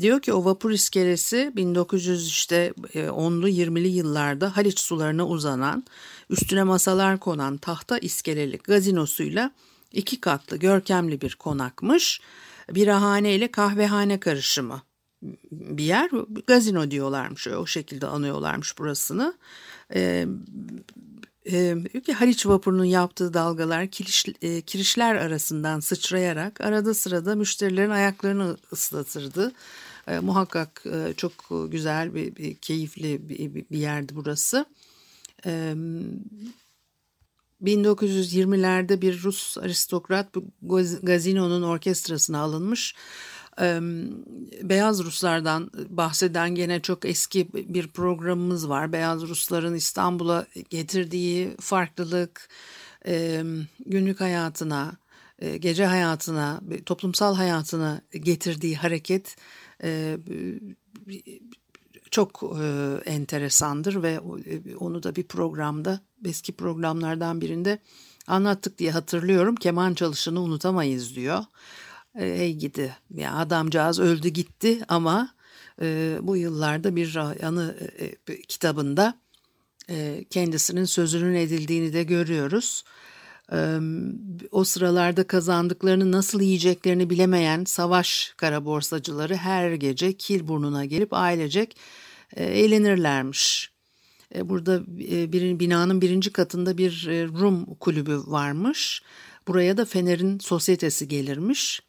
Diyor 0.00 0.20
ki 0.20 0.32
o 0.32 0.44
vapur 0.44 0.70
iskelesi 0.70 1.52
1900 1.56 2.28
işte 2.28 2.72
10'lu 2.94 3.48
20'li 3.48 3.88
yıllarda 3.88 4.56
Haliç 4.56 4.80
sularına 4.80 5.26
uzanan, 5.26 5.84
üstüne 6.30 6.62
masalar 6.62 7.18
konan 7.18 7.56
tahta 7.56 7.98
iskeleli 7.98 8.58
gazinosuyla 8.58 9.50
iki 9.92 10.20
katlı 10.20 10.56
görkemli 10.56 11.20
bir 11.20 11.34
konakmış 11.34 12.20
birahane 12.74 13.34
ile 13.34 13.50
kahvehane 13.50 14.20
karışımı 14.20 14.82
bir 15.52 15.84
yer. 15.84 16.10
Gazino 16.46 16.90
diyorlarmış 16.90 17.48
o 17.48 17.66
şekilde 17.66 18.06
anıyorlarmış 18.06 18.78
burasını. 18.78 19.34
Ee, 19.94 20.26
e, 21.52 21.76
Haliç 22.14 22.46
vapurunun 22.46 22.84
yaptığı 22.84 23.34
dalgalar 23.34 23.86
kiriş, 23.86 24.24
e, 24.42 24.60
kirişler 24.60 25.14
arasından 25.14 25.80
sıçrayarak 25.80 26.60
arada 26.60 26.94
sırada 26.94 27.34
müşterilerin 27.34 27.90
ayaklarını 27.90 28.56
ıslatırdı. 28.72 29.52
E, 30.08 30.18
muhakkak 30.18 30.84
e, 30.86 31.14
çok 31.16 31.32
güzel 31.70 32.14
bir, 32.14 32.36
bir 32.36 32.54
keyifli 32.54 33.28
bir, 33.28 33.54
bir 33.54 33.78
yerdi 33.78 34.16
burası. 34.16 34.66
E, 35.46 35.74
1920'lerde 37.62 39.00
bir 39.00 39.22
Rus 39.22 39.58
aristokrat 39.58 40.34
bu 40.62 40.80
gazinonun 41.02 41.62
orkestrasına 41.62 42.38
alınmış. 42.38 42.94
Beyaz 44.62 45.04
Ruslardan 45.04 45.70
bahseden 45.88 46.54
gene 46.54 46.80
çok 46.80 47.04
eski 47.04 47.48
bir 47.52 47.88
programımız 47.88 48.68
var. 48.68 48.92
Beyaz 48.92 49.22
Rusların 49.22 49.74
İstanbul'a 49.74 50.46
getirdiği 50.70 51.56
farklılık, 51.60 52.48
günlük 53.86 54.20
hayatına, 54.20 54.96
gece 55.58 55.86
hayatına, 55.86 56.60
toplumsal 56.86 57.34
hayatına 57.34 58.00
getirdiği 58.12 58.76
hareket 58.76 59.36
çok 62.12 62.42
e, 62.60 62.96
enteresandır 63.10 64.02
ve 64.02 64.20
e, 64.46 64.76
onu 64.76 65.02
da 65.02 65.16
bir 65.16 65.22
programda 65.22 66.00
eski 66.24 66.52
programlardan 66.52 67.40
birinde 67.40 67.78
anlattık 68.26 68.78
diye 68.78 68.90
hatırlıyorum. 68.90 69.56
Keman 69.56 69.94
çalışını 69.94 70.40
unutamayız 70.40 71.16
diyor. 71.16 71.44
E, 72.18 72.24
hey 72.24 72.54
gidi 72.54 72.96
ya 73.14 73.34
adamcağız 73.34 74.00
öldü 74.00 74.28
gitti 74.28 74.80
ama 74.88 75.34
e, 75.82 76.18
bu 76.22 76.36
yıllarda 76.36 76.96
bir 76.96 77.16
anı 77.42 77.76
e, 78.28 78.42
kitabında 78.42 79.18
e, 79.90 80.24
kendisinin 80.30 80.84
sözünün 80.84 81.34
edildiğini 81.34 81.92
de 81.92 82.02
görüyoruz. 82.02 82.84
E, 83.52 83.78
o 84.50 84.64
sıralarda 84.64 85.26
kazandıklarını 85.26 86.12
nasıl 86.12 86.40
yiyeceklerini 86.40 87.10
bilemeyen 87.10 87.64
savaş 87.64 88.34
kara 88.36 88.64
borsacıları 88.64 89.36
her 89.36 89.72
gece 89.72 90.12
Kilburn'una 90.12 90.84
gelip 90.84 91.12
ailecek 91.12 91.76
e, 92.36 92.44
eğlenirlermiş. 92.44 93.72
E, 94.34 94.48
burada 94.48 94.82
e, 95.10 95.32
bir 95.32 95.58
binanın 95.58 96.00
birinci 96.00 96.32
katında 96.32 96.78
bir 96.78 97.06
Rum 97.40 97.74
kulübü 97.74 98.20
varmış. 98.26 99.02
Buraya 99.48 99.76
da 99.76 99.84
Fener'in 99.84 100.38
sosyetesi 100.38 101.08
gelirmiş. 101.08 101.82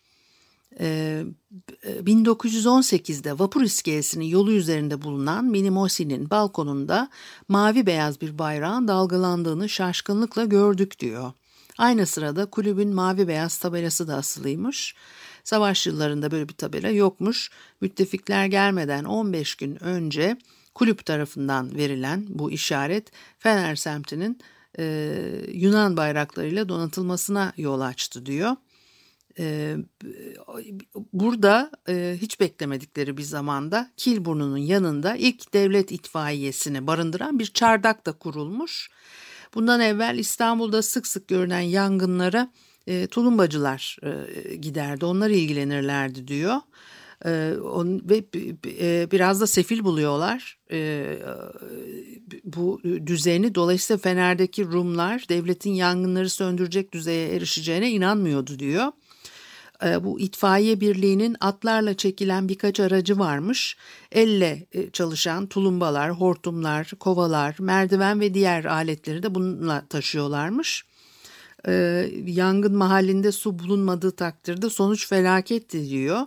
1918'de 0.79 3.39
vapur 3.39 3.61
iskelesinin 3.61 4.25
yolu 4.25 4.51
üzerinde 4.51 5.01
bulunan 5.01 5.45
Minimosi'nin 5.45 6.29
balkonunda 6.29 7.09
mavi 7.47 7.85
beyaz 7.85 8.21
bir 8.21 8.39
bayrağın 8.39 8.87
dalgalandığını 8.87 9.69
şaşkınlıkla 9.69 10.45
gördük 10.45 10.99
diyor. 10.99 11.31
Aynı 11.77 12.05
sırada 12.05 12.45
kulübün 12.45 12.89
mavi 12.89 13.27
beyaz 13.27 13.57
tabelası 13.57 14.07
da 14.07 14.15
asılıymış. 14.15 14.95
Savaş 15.43 15.87
yıllarında 15.87 16.31
böyle 16.31 16.49
bir 16.49 16.53
tabela 16.53 16.89
yokmuş. 16.89 17.49
Müttefikler 17.81 18.45
gelmeden 18.45 19.03
15 19.03 19.55
gün 19.55 19.83
önce 19.83 20.37
kulüp 20.75 21.05
tarafından 21.05 21.75
verilen 21.75 22.25
bu 22.29 22.51
işaret 22.51 23.11
Fener 23.39 23.75
semtinin 23.75 24.39
e, 24.79 25.15
Yunan 25.53 25.97
bayraklarıyla 25.97 26.69
donatılmasına 26.69 27.53
yol 27.57 27.81
açtı 27.81 28.25
diyor. 28.25 28.55
E, 29.39 29.75
burada 31.13 31.71
e, 31.89 32.17
hiç 32.21 32.39
beklemedikleri 32.39 33.17
bir 33.17 33.23
zamanda 33.23 33.91
Kilburnu'nun 33.97 34.57
yanında 34.57 35.15
ilk 35.15 35.53
devlet 35.53 35.91
itfaiyesini 35.91 36.87
barındıran 36.87 37.39
bir 37.39 37.45
çardak 37.45 38.05
da 38.05 38.11
kurulmuş. 38.11 38.89
Bundan 39.53 39.79
evvel 39.79 40.17
İstanbul'da 40.17 40.81
sık 40.81 41.07
sık 41.07 41.27
görünen 41.27 41.59
yangınlara 41.59 42.51
e, 42.87 43.07
tulumbacılar 43.07 43.97
e, 44.03 44.55
giderdi. 44.55 45.05
Onlar 45.05 45.29
ilgilenirlerdi 45.29 46.27
diyor. 46.27 46.55
E, 47.25 47.53
on, 47.63 48.01
ve 48.09 48.23
e, 48.79 49.11
biraz 49.11 49.41
da 49.41 49.47
sefil 49.47 49.83
buluyorlar 49.83 50.57
e, 50.71 51.05
bu 52.43 52.81
düzeni. 53.05 53.55
Dolayısıyla 53.55 53.97
Fener'deki 53.97 54.65
Rumlar 54.65 55.25
devletin 55.29 55.71
yangınları 55.71 56.29
söndürecek 56.29 56.93
düzeye 56.93 57.35
erişeceğine 57.35 57.91
inanmıyordu 57.91 58.59
diyor. 58.59 58.91
e, 59.85 60.03
bu 60.03 60.19
itfaiye 60.19 60.79
birliğinin 60.79 61.35
atlarla 61.39 61.93
çekilen 61.93 62.49
birkaç 62.49 62.79
aracı 62.79 63.19
varmış. 63.19 63.77
Elle 64.11 64.67
e, 64.71 64.89
çalışan 64.89 65.47
tulumbalar, 65.47 66.11
hortumlar, 66.11 66.91
kovalar, 66.99 67.55
merdiven 67.59 68.19
ve 68.19 68.33
diğer 68.33 68.65
aletleri 68.65 69.23
de 69.23 69.35
bununla 69.35 69.85
taşıyorlarmış. 69.89 70.85
E, 71.67 71.73
yangın 72.25 72.75
mahallinde 72.75 73.31
su 73.31 73.59
bulunmadığı 73.59 74.11
takdirde 74.11 74.69
sonuç 74.69 75.07
felaketti 75.07 75.89
diyor. 75.89 76.21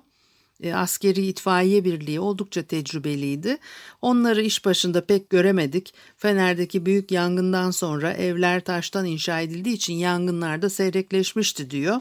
E, 0.62 0.75
askeri 0.75 1.27
itfaiye 1.27 1.85
birliği 1.85 2.20
oldukça 2.20 2.62
tecrübeliydi. 2.62 3.59
Onları 4.03 4.42
iş 4.42 4.64
başında 4.64 5.07
pek 5.07 5.31
göremedik. 5.31 5.94
Fener'deki 6.16 6.87
büyük 6.87 7.11
yangından 7.11 7.70
sonra 7.70 8.12
evler 8.12 8.64
taştan 8.64 9.07
inşa 9.07 9.40
edildiği 9.40 9.75
için 9.75 9.94
yangınlar 9.94 10.62
da 10.62 10.70
seyrekleşmişti 10.70 11.70
diyor. 11.70 11.96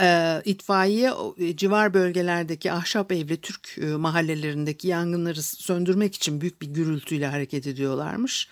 E, 0.00 0.42
itfaiye 0.44 1.12
e, 1.38 1.56
civar 1.56 1.94
bölgelerdeki 1.94 2.72
ahşap 2.72 3.12
evli 3.12 3.40
Türk 3.40 3.78
e, 3.78 3.86
mahallelerindeki 3.86 4.88
yangınları 4.88 5.42
söndürmek 5.42 6.14
için 6.14 6.40
büyük 6.40 6.62
bir 6.62 6.66
gürültüyle 6.66 7.26
hareket 7.26 7.66
ediyorlarmış 7.66 8.48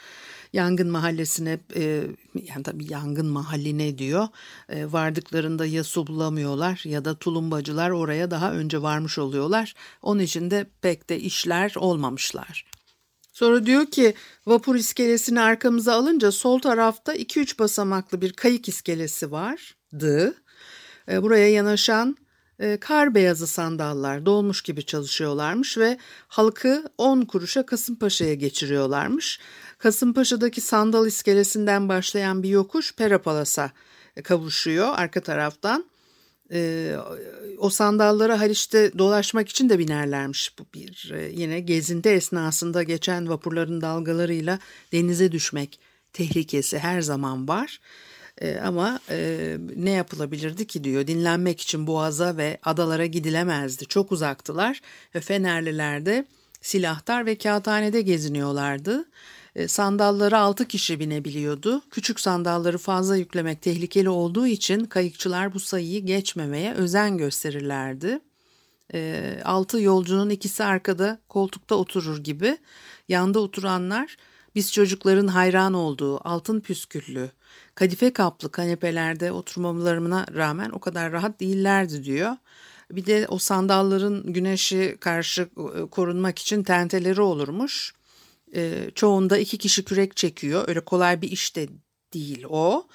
yangın 0.54 0.90
mahallesine 0.90 1.58
e, 1.76 2.02
yani 2.34 2.62
tabii 2.62 2.92
yangın 2.92 3.26
mahalline 3.26 3.98
diyor 3.98 4.28
e, 4.68 4.92
vardıklarında 4.92 5.66
ya 5.66 5.84
su 5.84 6.06
bulamıyorlar 6.06 6.82
ya 6.84 7.04
da 7.04 7.14
tulumbacılar 7.14 7.90
oraya 7.90 8.30
daha 8.30 8.52
önce 8.52 8.82
varmış 8.82 9.18
oluyorlar. 9.18 9.74
Onun 10.02 10.20
için 10.20 10.50
de 10.50 10.66
pek 10.80 11.10
de 11.10 11.20
işler 11.20 11.74
olmamışlar. 11.76 12.66
Sonra 13.32 13.66
diyor 13.66 13.86
ki 13.86 14.14
vapur 14.46 14.76
iskelesini 14.76 15.40
arkamıza 15.40 15.94
alınca 15.94 16.32
sol 16.32 16.58
tarafta 16.58 17.16
2-3 17.16 17.58
basamaklı 17.58 18.20
bir 18.20 18.32
kayık 18.32 18.68
iskelesi 18.68 19.32
vardı. 19.32 20.34
E, 21.08 21.22
buraya 21.22 21.50
yanaşan 21.50 22.16
e, 22.58 22.76
kar 22.76 23.14
beyazı 23.14 23.46
sandallar 23.46 24.26
dolmuş 24.26 24.62
gibi 24.62 24.86
çalışıyorlarmış 24.86 25.78
ve 25.78 25.98
halkı 26.28 26.84
10 26.98 27.22
kuruşa 27.22 27.66
Kasımpaşa'ya 27.66 28.34
geçiriyorlarmış. 28.34 29.40
Kasımpaşa'daki 29.84 30.60
sandal 30.60 31.06
iskelesinden 31.06 31.88
başlayan 31.88 32.42
bir 32.42 32.48
yokuş 32.48 32.94
Perapalas'a 32.94 33.70
kavuşuyor 34.24 34.88
arka 34.96 35.20
taraftan. 35.20 35.84
Ee, 36.52 36.96
o 37.58 37.70
sandallara 37.70 38.40
Haliç'te 38.40 38.98
dolaşmak 38.98 39.48
için 39.48 39.68
de 39.68 39.78
binerlermiş. 39.78 40.58
Bu 40.58 40.62
bir 40.74 41.12
e, 41.14 41.30
yine 41.32 41.60
gezinti 41.60 42.08
esnasında 42.08 42.82
geçen 42.82 43.28
vapurların 43.28 43.80
dalgalarıyla 43.80 44.58
denize 44.92 45.32
düşmek 45.32 45.80
tehlikesi 46.12 46.78
her 46.78 47.00
zaman 47.00 47.48
var. 47.48 47.80
E, 48.40 48.56
ama 48.56 49.00
e, 49.10 49.56
ne 49.76 49.90
yapılabilirdi 49.90 50.66
ki 50.66 50.84
diyor 50.84 51.06
dinlenmek 51.06 51.60
için 51.60 51.86
boğaza 51.86 52.36
ve 52.36 52.58
adalara 52.62 53.06
gidilemezdi. 53.06 53.86
Çok 53.86 54.12
uzaktılar 54.12 54.80
ve 55.14 55.20
Fenerliler 55.20 56.06
de 56.06 56.26
silahtar 56.60 57.26
ve 57.26 57.38
kağıthanede 57.38 58.02
geziniyorlardı. 58.02 59.04
E, 59.56 59.68
sandallara 59.68 60.38
6 60.38 60.68
kişi 60.68 61.00
binebiliyordu. 61.00 61.82
Küçük 61.90 62.20
sandalları 62.20 62.78
fazla 62.78 63.16
yüklemek 63.16 63.62
tehlikeli 63.62 64.08
olduğu 64.08 64.46
için 64.46 64.84
kayıkçılar 64.84 65.54
bu 65.54 65.60
sayıyı 65.60 66.06
geçmemeye 66.06 66.74
özen 66.74 67.18
gösterirlerdi. 67.18 68.20
6 69.44 69.78
e, 69.78 69.82
yolcunun 69.82 70.30
ikisi 70.30 70.64
arkada 70.64 71.18
koltukta 71.28 71.74
oturur 71.74 72.18
gibi. 72.18 72.58
Yanda 73.08 73.40
oturanlar 73.40 74.16
biz 74.54 74.72
çocukların 74.72 75.26
hayran 75.26 75.74
olduğu 75.74 76.28
altın 76.28 76.60
püsküllü, 76.60 77.30
kadife 77.74 78.12
kaplı 78.12 78.50
kanepelerde 78.50 79.32
oturmamalarına 79.32 80.26
rağmen 80.34 80.70
o 80.70 80.78
kadar 80.78 81.12
rahat 81.12 81.40
değillerdi 81.40 82.04
diyor. 82.04 82.36
Bir 82.90 83.06
de 83.06 83.26
o 83.28 83.38
sandalların 83.38 84.32
güneşi 84.32 84.96
karşı 85.00 85.42
e, 85.42 85.86
korunmak 85.90 86.38
için 86.38 86.62
tenteleri 86.62 87.20
olurmuş. 87.20 87.94
E, 88.54 88.90
çoğunda 88.94 89.38
iki 89.38 89.58
kişi 89.58 89.84
kürek 89.84 90.16
çekiyor. 90.16 90.64
Öyle 90.68 90.80
kolay 90.80 91.22
bir 91.22 91.30
iş 91.30 91.56
de 91.56 91.68
değil 92.14 92.44
o. 92.48 92.86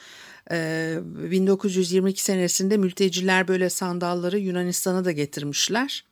E, 0.51 0.99
1922 1.03 2.23
senesinde 2.23 2.77
mülteciler 2.77 3.47
böyle 3.47 3.69
sandalları 3.69 4.39
Yunanistan'a 4.39 5.05
da 5.05 5.11
getirmişler. 5.11 6.05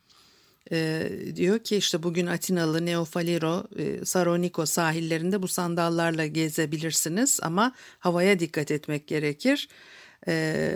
E, 0.72 1.10
diyor 1.36 1.58
ki 1.58 1.76
işte 1.76 2.02
bugün 2.02 2.26
Atinalı 2.26 2.86
Neofaliro, 2.86 3.64
e, 3.78 4.04
Saroniko 4.04 4.66
sahillerinde 4.66 5.42
bu 5.42 5.48
sandallarla 5.48 6.26
gezebilirsiniz 6.26 7.40
ama 7.42 7.74
havaya 7.98 8.38
dikkat 8.38 8.70
etmek 8.70 9.06
gerekir. 9.06 9.68
E, 10.28 10.72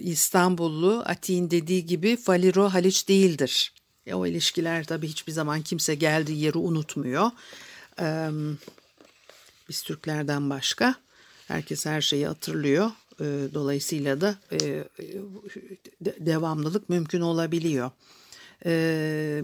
İstanbullu 0.00 1.02
Atin 1.06 1.50
dediği 1.50 1.86
gibi 1.86 2.16
Faliro 2.16 2.68
Haliç 2.68 3.08
değildir. 3.08 3.72
E, 4.06 4.14
o 4.14 4.26
ilişkiler 4.26 4.84
tabii 4.84 5.08
hiçbir 5.08 5.32
zaman 5.32 5.62
kimse 5.62 5.94
geldiği 5.94 6.38
yeri 6.38 6.58
unutmuyor. 6.58 7.30
Biz 9.68 9.82
Türklerden 9.82 10.50
başka 10.50 10.94
herkes 11.48 11.86
her 11.86 12.00
şeyi 12.00 12.26
hatırlıyor. 12.26 12.90
E, 13.20 13.24
dolayısıyla 13.54 14.20
da 14.20 14.36
e, 14.52 14.58
de, 16.00 16.16
devamlılık 16.20 16.88
mümkün 16.88 17.20
olabiliyor. 17.20 17.90
E, 18.66 19.42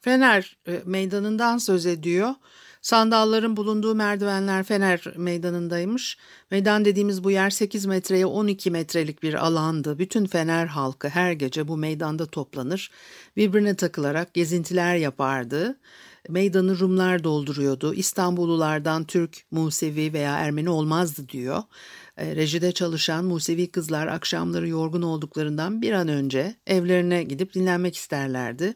Fener 0.00 0.56
e, 0.68 0.82
meydanından 0.84 1.58
söz 1.58 1.86
ediyor. 1.86 2.34
Sandalların 2.82 3.56
bulunduğu 3.56 3.94
merdivenler 3.94 4.64
Fener 4.64 5.12
meydanındaymış. 5.16 6.18
Meydan 6.50 6.84
dediğimiz 6.84 7.24
bu 7.24 7.30
yer 7.30 7.50
8 7.50 7.86
metreye 7.86 8.26
12 8.26 8.70
metrelik 8.70 9.22
bir 9.22 9.34
alandı. 9.46 9.98
Bütün 9.98 10.26
Fener 10.26 10.66
halkı 10.66 11.08
her 11.08 11.32
gece 11.32 11.68
bu 11.68 11.76
meydanda 11.76 12.26
toplanır. 12.26 12.90
Birbirine 13.36 13.74
takılarak 13.74 14.34
gezintiler 14.34 14.96
yapardı. 14.96 15.76
Meydanı 16.28 16.78
Rumlar 16.78 17.24
dolduruyordu. 17.24 17.94
İstanbullulardan 17.94 19.04
Türk, 19.04 19.44
Musevi 19.50 20.12
veya 20.12 20.38
Ermeni 20.38 20.70
olmazdı 20.70 21.28
diyor. 21.28 21.62
E, 22.16 22.36
rejide 22.36 22.72
çalışan 22.72 23.24
Musevi 23.24 23.70
kızlar 23.70 24.06
akşamları 24.06 24.68
yorgun 24.68 25.02
olduklarından 25.02 25.82
bir 25.82 25.92
an 25.92 26.08
önce 26.08 26.56
evlerine 26.66 27.22
gidip 27.22 27.54
dinlenmek 27.54 27.96
isterlerdi. 27.96 28.74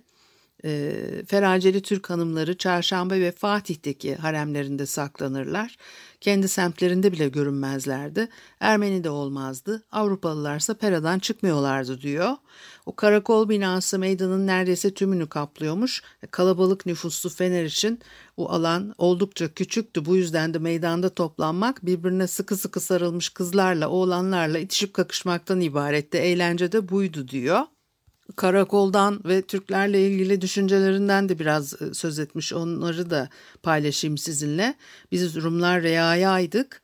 E, 0.64 0.92
Feraceli 1.27 1.83
Türk 1.83 2.11
hanımları 2.11 2.59
Çarşamba 2.59 3.14
ve 3.14 3.33
Fatih'teki 3.33 4.14
haremlerinde 4.14 4.87
saklanırlar. 4.87 5.77
Kendi 6.21 6.49
semtlerinde 6.49 7.12
bile 7.12 7.29
görünmezlerdi. 7.29 8.29
Ermeni 8.61 9.05
de 9.05 9.11
olmazdı. 9.11 9.83
Avrupalılarsa 9.92 10.75
Pera'dan 10.75 11.18
çıkmıyorlardı 11.18 12.01
diyor. 12.01 12.31
O 12.87 12.97
karakol 12.97 13.49
binası 13.49 13.99
meydanın 13.99 14.47
neredeyse 14.47 14.94
tümünü 14.94 15.29
kaplıyormuş. 15.29 16.03
Kalabalık 16.31 16.87
nüfuslu 16.87 17.31
Fener 17.31 17.64
için 17.64 18.01
bu 18.37 18.51
alan 18.51 18.94
oldukça 18.99 19.55
küçüktü. 19.55 20.05
Bu 20.05 20.16
yüzden 20.16 20.55
de 20.55 20.59
meydanda 20.59 21.09
toplanmak 21.09 21.87
birbirine 21.87 22.27
sıkı 22.27 22.57
sıkı 22.57 22.81
sarılmış 22.81 23.29
kızlarla, 23.29 23.88
oğlanlarla 23.88 24.59
itişip 24.59 24.94
kakışmaktan 24.94 25.61
ibaretti. 25.61 26.18
Eğlence 26.18 26.73
de 26.73 26.88
buydu 26.88 27.29
diyor. 27.29 27.61
Karakoldan 28.36 29.20
ve 29.24 29.42
Türklerle 29.42 30.06
ilgili 30.08 30.40
düşüncelerinden 30.40 31.28
de 31.28 31.38
biraz 31.38 31.82
e, 31.82 31.94
söz 31.94 32.18
etmiş. 32.18 32.52
Onları 32.52 33.10
da 33.10 33.28
paylaşayım 33.62 34.18
sizinle. 34.18 34.74
Biz 35.12 35.36
Rumlar 35.36 35.82
reayaydık. 35.82 36.82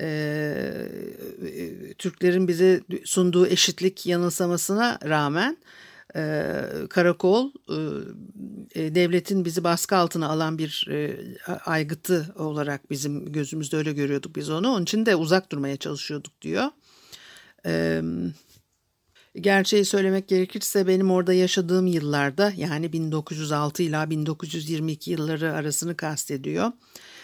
Ee, 0.00 0.88
Türklerin 1.98 2.48
bize 2.48 2.80
sunduğu 3.04 3.46
eşitlik 3.46 4.06
yanılsamasına 4.06 4.98
rağmen 5.04 5.56
e, 6.16 6.62
karakol 6.90 7.50
e, 7.68 7.78
e, 8.82 8.94
devletin 8.94 9.44
bizi 9.44 9.64
baskı 9.64 9.96
altına 9.96 10.28
alan 10.28 10.58
bir 10.58 10.88
e, 10.90 11.16
aygıtı 11.64 12.34
olarak 12.36 12.90
bizim 12.90 13.32
gözümüzde 13.32 13.76
öyle 13.76 13.92
görüyorduk 13.92 14.36
biz 14.36 14.50
onu. 14.50 14.68
Onun 14.68 14.82
için 14.82 15.06
de 15.06 15.16
uzak 15.16 15.52
durmaya 15.52 15.76
çalışıyorduk 15.76 16.42
diyor. 16.42 16.64
Evet. 17.64 18.04
Gerçeği 19.40 19.84
söylemek 19.84 20.28
gerekirse 20.28 20.86
benim 20.86 21.10
orada 21.10 21.32
yaşadığım 21.32 21.86
yıllarda 21.86 22.52
yani 22.56 22.92
1906 22.92 23.82
ila 23.82 24.10
1922 24.10 25.10
yılları 25.10 25.52
arasını 25.52 25.96
kastediyor. 25.96 26.72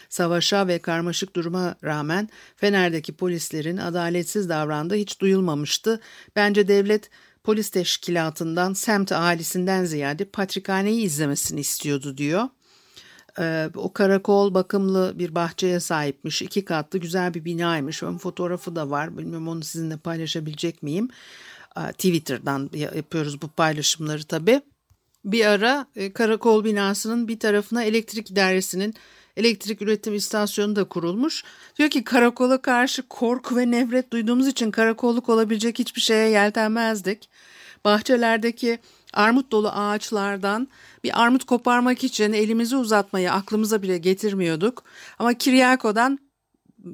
Savaşa 0.09 0.68
ve 0.68 0.79
karmaşık 0.79 1.37
duruma 1.37 1.75
rağmen 1.85 2.29
Fener'deki 2.57 3.12
polislerin 3.12 3.77
adaletsiz 3.77 4.48
davrandığı 4.48 4.94
hiç 4.94 5.20
duyulmamıştı. 5.20 6.01
Bence 6.37 6.68
devlet 6.68 7.11
polis 7.44 7.70
teşkilatından, 7.70 8.72
semt 8.72 9.12
ahalisinden 9.12 9.85
ziyade 9.85 10.25
patrikhaneyi 10.25 11.03
izlemesini 11.03 11.61
istiyordu 11.61 12.16
diyor. 12.16 12.48
Ee, 13.38 13.70
o 13.75 13.92
karakol 13.92 14.55
bakımlı 14.55 15.12
bir 15.18 15.35
bahçeye 15.35 15.81
sahipmiş. 15.81 16.42
iki 16.42 16.64
katlı 16.64 16.98
güzel 16.98 17.35
bir 17.35 17.44
binaymış. 17.44 18.03
Ön 18.03 18.18
fotoğrafı 18.18 18.77
da 18.77 18.90
var. 18.90 19.18
Bilmiyorum 19.18 19.48
onu 19.48 19.64
sizinle 19.64 19.96
paylaşabilecek 19.96 20.83
miyim? 20.83 21.09
Twitter'dan 21.74 22.70
yapıyoruz 22.74 23.42
bu 23.42 23.48
paylaşımları 23.48 24.24
tabii. 24.24 24.61
Bir 25.24 25.46
ara 25.46 25.87
e, 25.96 26.12
karakol 26.12 26.64
binasının 26.64 27.28
bir 27.28 27.38
tarafına 27.38 27.85
elektrik 27.85 28.30
idaresinin 28.30 28.94
elektrik 29.37 29.82
üretim 29.82 30.14
istasyonu 30.14 30.76
da 30.76 30.85
kurulmuş. 30.85 31.44
Diyor 31.78 31.90
ki 31.90 32.04
karakola 32.04 32.62
karşı 32.62 33.02
korku 33.08 33.56
ve 33.56 33.70
nefret 33.70 34.12
duyduğumuz 34.12 34.48
için 34.48 34.70
karakolluk 34.70 35.28
olabilecek 35.28 35.78
hiçbir 35.78 36.00
şeye 36.00 36.28
yeltenmezdik. 36.28 37.28
Bahçelerdeki 37.85 38.78
armut 39.12 39.52
dolu 39.52 39.68
ağaçlardan 39.68 40.68
bir 41.04 41.22
armut 41.22 41.44
koparmak 41.44 42.04
için 42.04 42.32
elimizi 42.32 42.76
uzatmayı 42.76 43.32
aklımıza 43.32 43.82
bile 43.82 43.98
getirmiyorduk. 43.98 44.85
Ama 45.18 45.35
Kiryako'dan 45.35 46.18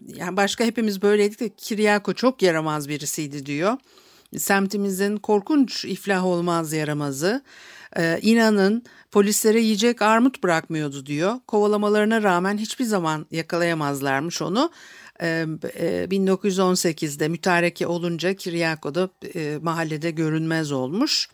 yani 0.06 0.36
başka 0.36 0.64
hepimiz 0.64 1.02
böyleydik 1.02 1.40
de 1.40 1.48
Kiryako 1.48 2.12
çok 2.14 2.42
yaramaz 2.42 2.88
birisiydi 2.88 3.46
diyor. 3.46 3.76
Semtimizin 4.36 5.16
korkunç 5.16 5.84
iflah 5.84 6.24
olmaz 6.24 6.72
yaramazı. 6.72 7.42
Ee, 7.96 8.18
inanın 8.22 8.82
polislere 9.10 9.60
yiyecek 9.60 10.02
armut 10.02 10.42
bırakmıyordu 10.42 11.06
diyor. 11.06 11.34
Kovalamalarına 11.46 12.22
rağmen 12.22 12.58
hiçbir 12.58 12.84
zaman 12.84 13.26
yakalayamazlarmış 13.30 14.42
onu. 14.42 14.70
Ee, 15.20 15.46
1918'de 16.10 17.28
mütareke 17.28 17.86
olunca 17.86 18.34
Kiryako'da 18.34 19.10
e, 19.34 19.58
mahallede 19.62 20.10
görünmez 20.10 20.72
olmuş. 20.72 21.28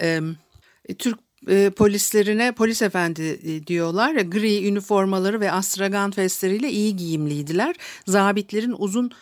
Ee, 0.00 0.20
Türk 0.98 1.18
e, 1.48 1.70
polislerine 1.70 2.52
polis 2.52 2.82
efendi 2.82 3.22
e, 3.22 3.66
diyorlar 3.66 4.14
gri 4.14 4.68
üniformaları 4.68 5.40
ve 5.40 5.52
astragan 5.52 6.10
festleriyle 6.10 6.70
iyi 6.70 6.96
giyimliydiler. 6.96 7.76
Zabitlerin 8.06 8.74
uzun 8.78 9.06
e, 9.06 9.12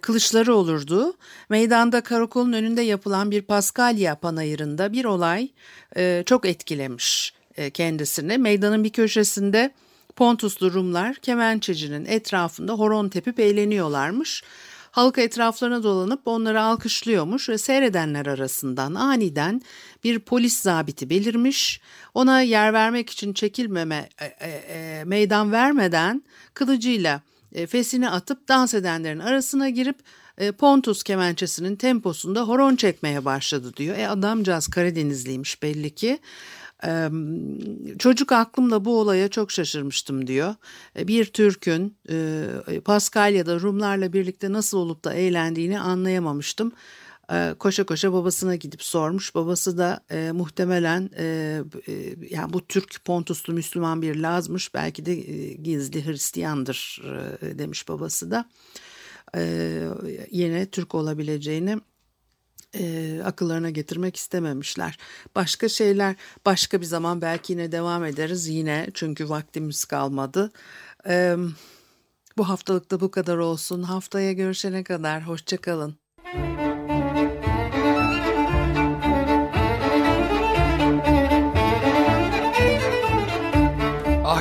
kılıçları 0.00 0.54
olurdu. 0.54 1.14
Meydanda 1.48 2.00
karakolun 2.00 2.52
önünde 2.52 2.82
yapılan 2.82 3.30
bir 3.30 3.42
Paskalya 3.42 4.14
panayırında 4.14 4.92
bir 4.92 5.04
olay 5.04 5.48
e, 5.96 6.22
çok 6.26 6.46
etkilemiş 6.46 7.34
e, 7.56 7.70
kendisini. 7.70 8.38
Meydanın 8.38 8.84
bir 8.84 8.90
köşesinde 8.90 9.72
Pontuslu 10.16 10.72
Rumlar 10.72 11.14
kemençecinin 11.14 12.04
etrafında 12.04 12.72
horon 12.72 13.08
tepip 13.08 13.40
eğleniyorlarmış. 13.40 14.42
Halk 14.90 15.18
etraflarına 15.18 15.82
dolanıp 15.82 16.20
onları 16.24 16.62
alkışlıyormuş 16.62 17.48
ve 17.48 17.58
seyredenler 17.58 18.26
arasından 18.26 18.94
aniden 18.94 19.62
bir 20.04 20.18
polis 20.18 20.60
zabiti 20.60 21.10
belirmiş. 21.10 21.80
Ona 22.14 22.40
yer 22.40 22.72
vermek 22.72 23.10
için 23.10 23.32
çekilmeme 23.32 24.08
e, 24.20 24.24
e, 24.24 24.50
e, 24.50 25.04
meydan 25.04 25.52
vermeden 25.52 26.22
kılıcıyla 26.54 27.20
e, 27.54 27.66
fesini 27.66 28.10
atıp 28.10 28.48
dans 28.48 28.74
edenlerin 28.74 29.18
arasına 29.18 29.68
girip 29.68 29.96
e, 30.38 30.52
Pontus 30.52 31.02
kemençesinin 31.02 31.76
temposunda 31.76 32.42
horon 32.42 32.76
çekmeye 32.76 33.24
başladı 33.24 33.72
diyor. 33.76 33.98
E 33.98 34.08
adamcağız 34.08 34.68
Karadenizliymiş 34.68 35.62
belli 35.62 35.94
ki. 35.94 36.18
Çocuk 37.98 38.32
aklımla 38.32 38.84
bu 38.84 39.00
olaya 39.00 39.28
çok 39.28 39.50
şaşırmıştım 39.50 40.26
diyor. 40.26 40.54
E, 40.98 41.08
bir 41.08 41.24
Türk'ün 41.24 41.96
e, 42.10 42.80
Paskalya'da 42.84 43.60
Rumlarla 43.60 44.12
birlikte 44.12 44.52
nasıl 44.52 44.78
olup 44.78 45.04
da 45.04 45.14
eğlendiğini 45.14 45.80
anlayamamıştım. 45.80 46.72
E, 47.30 47.54
koşa 47.58 47.86
koşa 47.86 48.12
babasına 48.12 48.54
gidip 48.54 48.82
sormuş. 48.82 49.34
Babası 49.34 49.78
da 49.78 50.04
e, 50.10 50.32
muhtemelen 50.32 51.10
e, 51.18 51.24
e, 51.88 51.92
yani 52.30 52.52
bu 52.52 52.66
Türk 52.66 53.04
Pontuslu 53.04 53.52
Müslüman 53.52 54.02
bir 54.02 54.16
Lazmış 54.16 54.74
belki 54.74 55.06
de 55.06 55.12
e, 55.12 55.52
gizli 55.52 56.06
Hristiyandır 56.06 57.02
e, 57.42 57.58
demiş 57.58 57.88
babası 57.88 58.30
da. 58.30 58.48
E, 59.36 59.84
yine 60.30 60.66
Türk 60.66 60.94
olabileceğini 60.94 61.80
e, 62.74 63.20
akıllarına 63.24 63.70
getirmek 63.70 64.16
istememişler. 64.16 64.98
Başka 65.34 65.68
şeyler 65.68 66.16
başka 66.46 66.80
bir 66.80 66.86
zaman 66.86 67.22
belki 67.22 67.52
yine 67.52 67.72
devam 67.72 68.04
ederiz 68.04 68.48
yine 68.48 68.86
çünkü 68.94 69.28
vaktimiz 69.28 69.84
kalmadı. 69.84 70.52
E, 71.08 71.36
bu 72.36 72.48
haftalıkta 72.48 73.00
bu 73.00 73.10
kadar 73.10 73.36
olsun. 73.36 73.82
Haftaya 73.82 74.32
görüşene 74.32 74.84
kadar 74.84 75.26
hoşçakalın. 75.26 75.96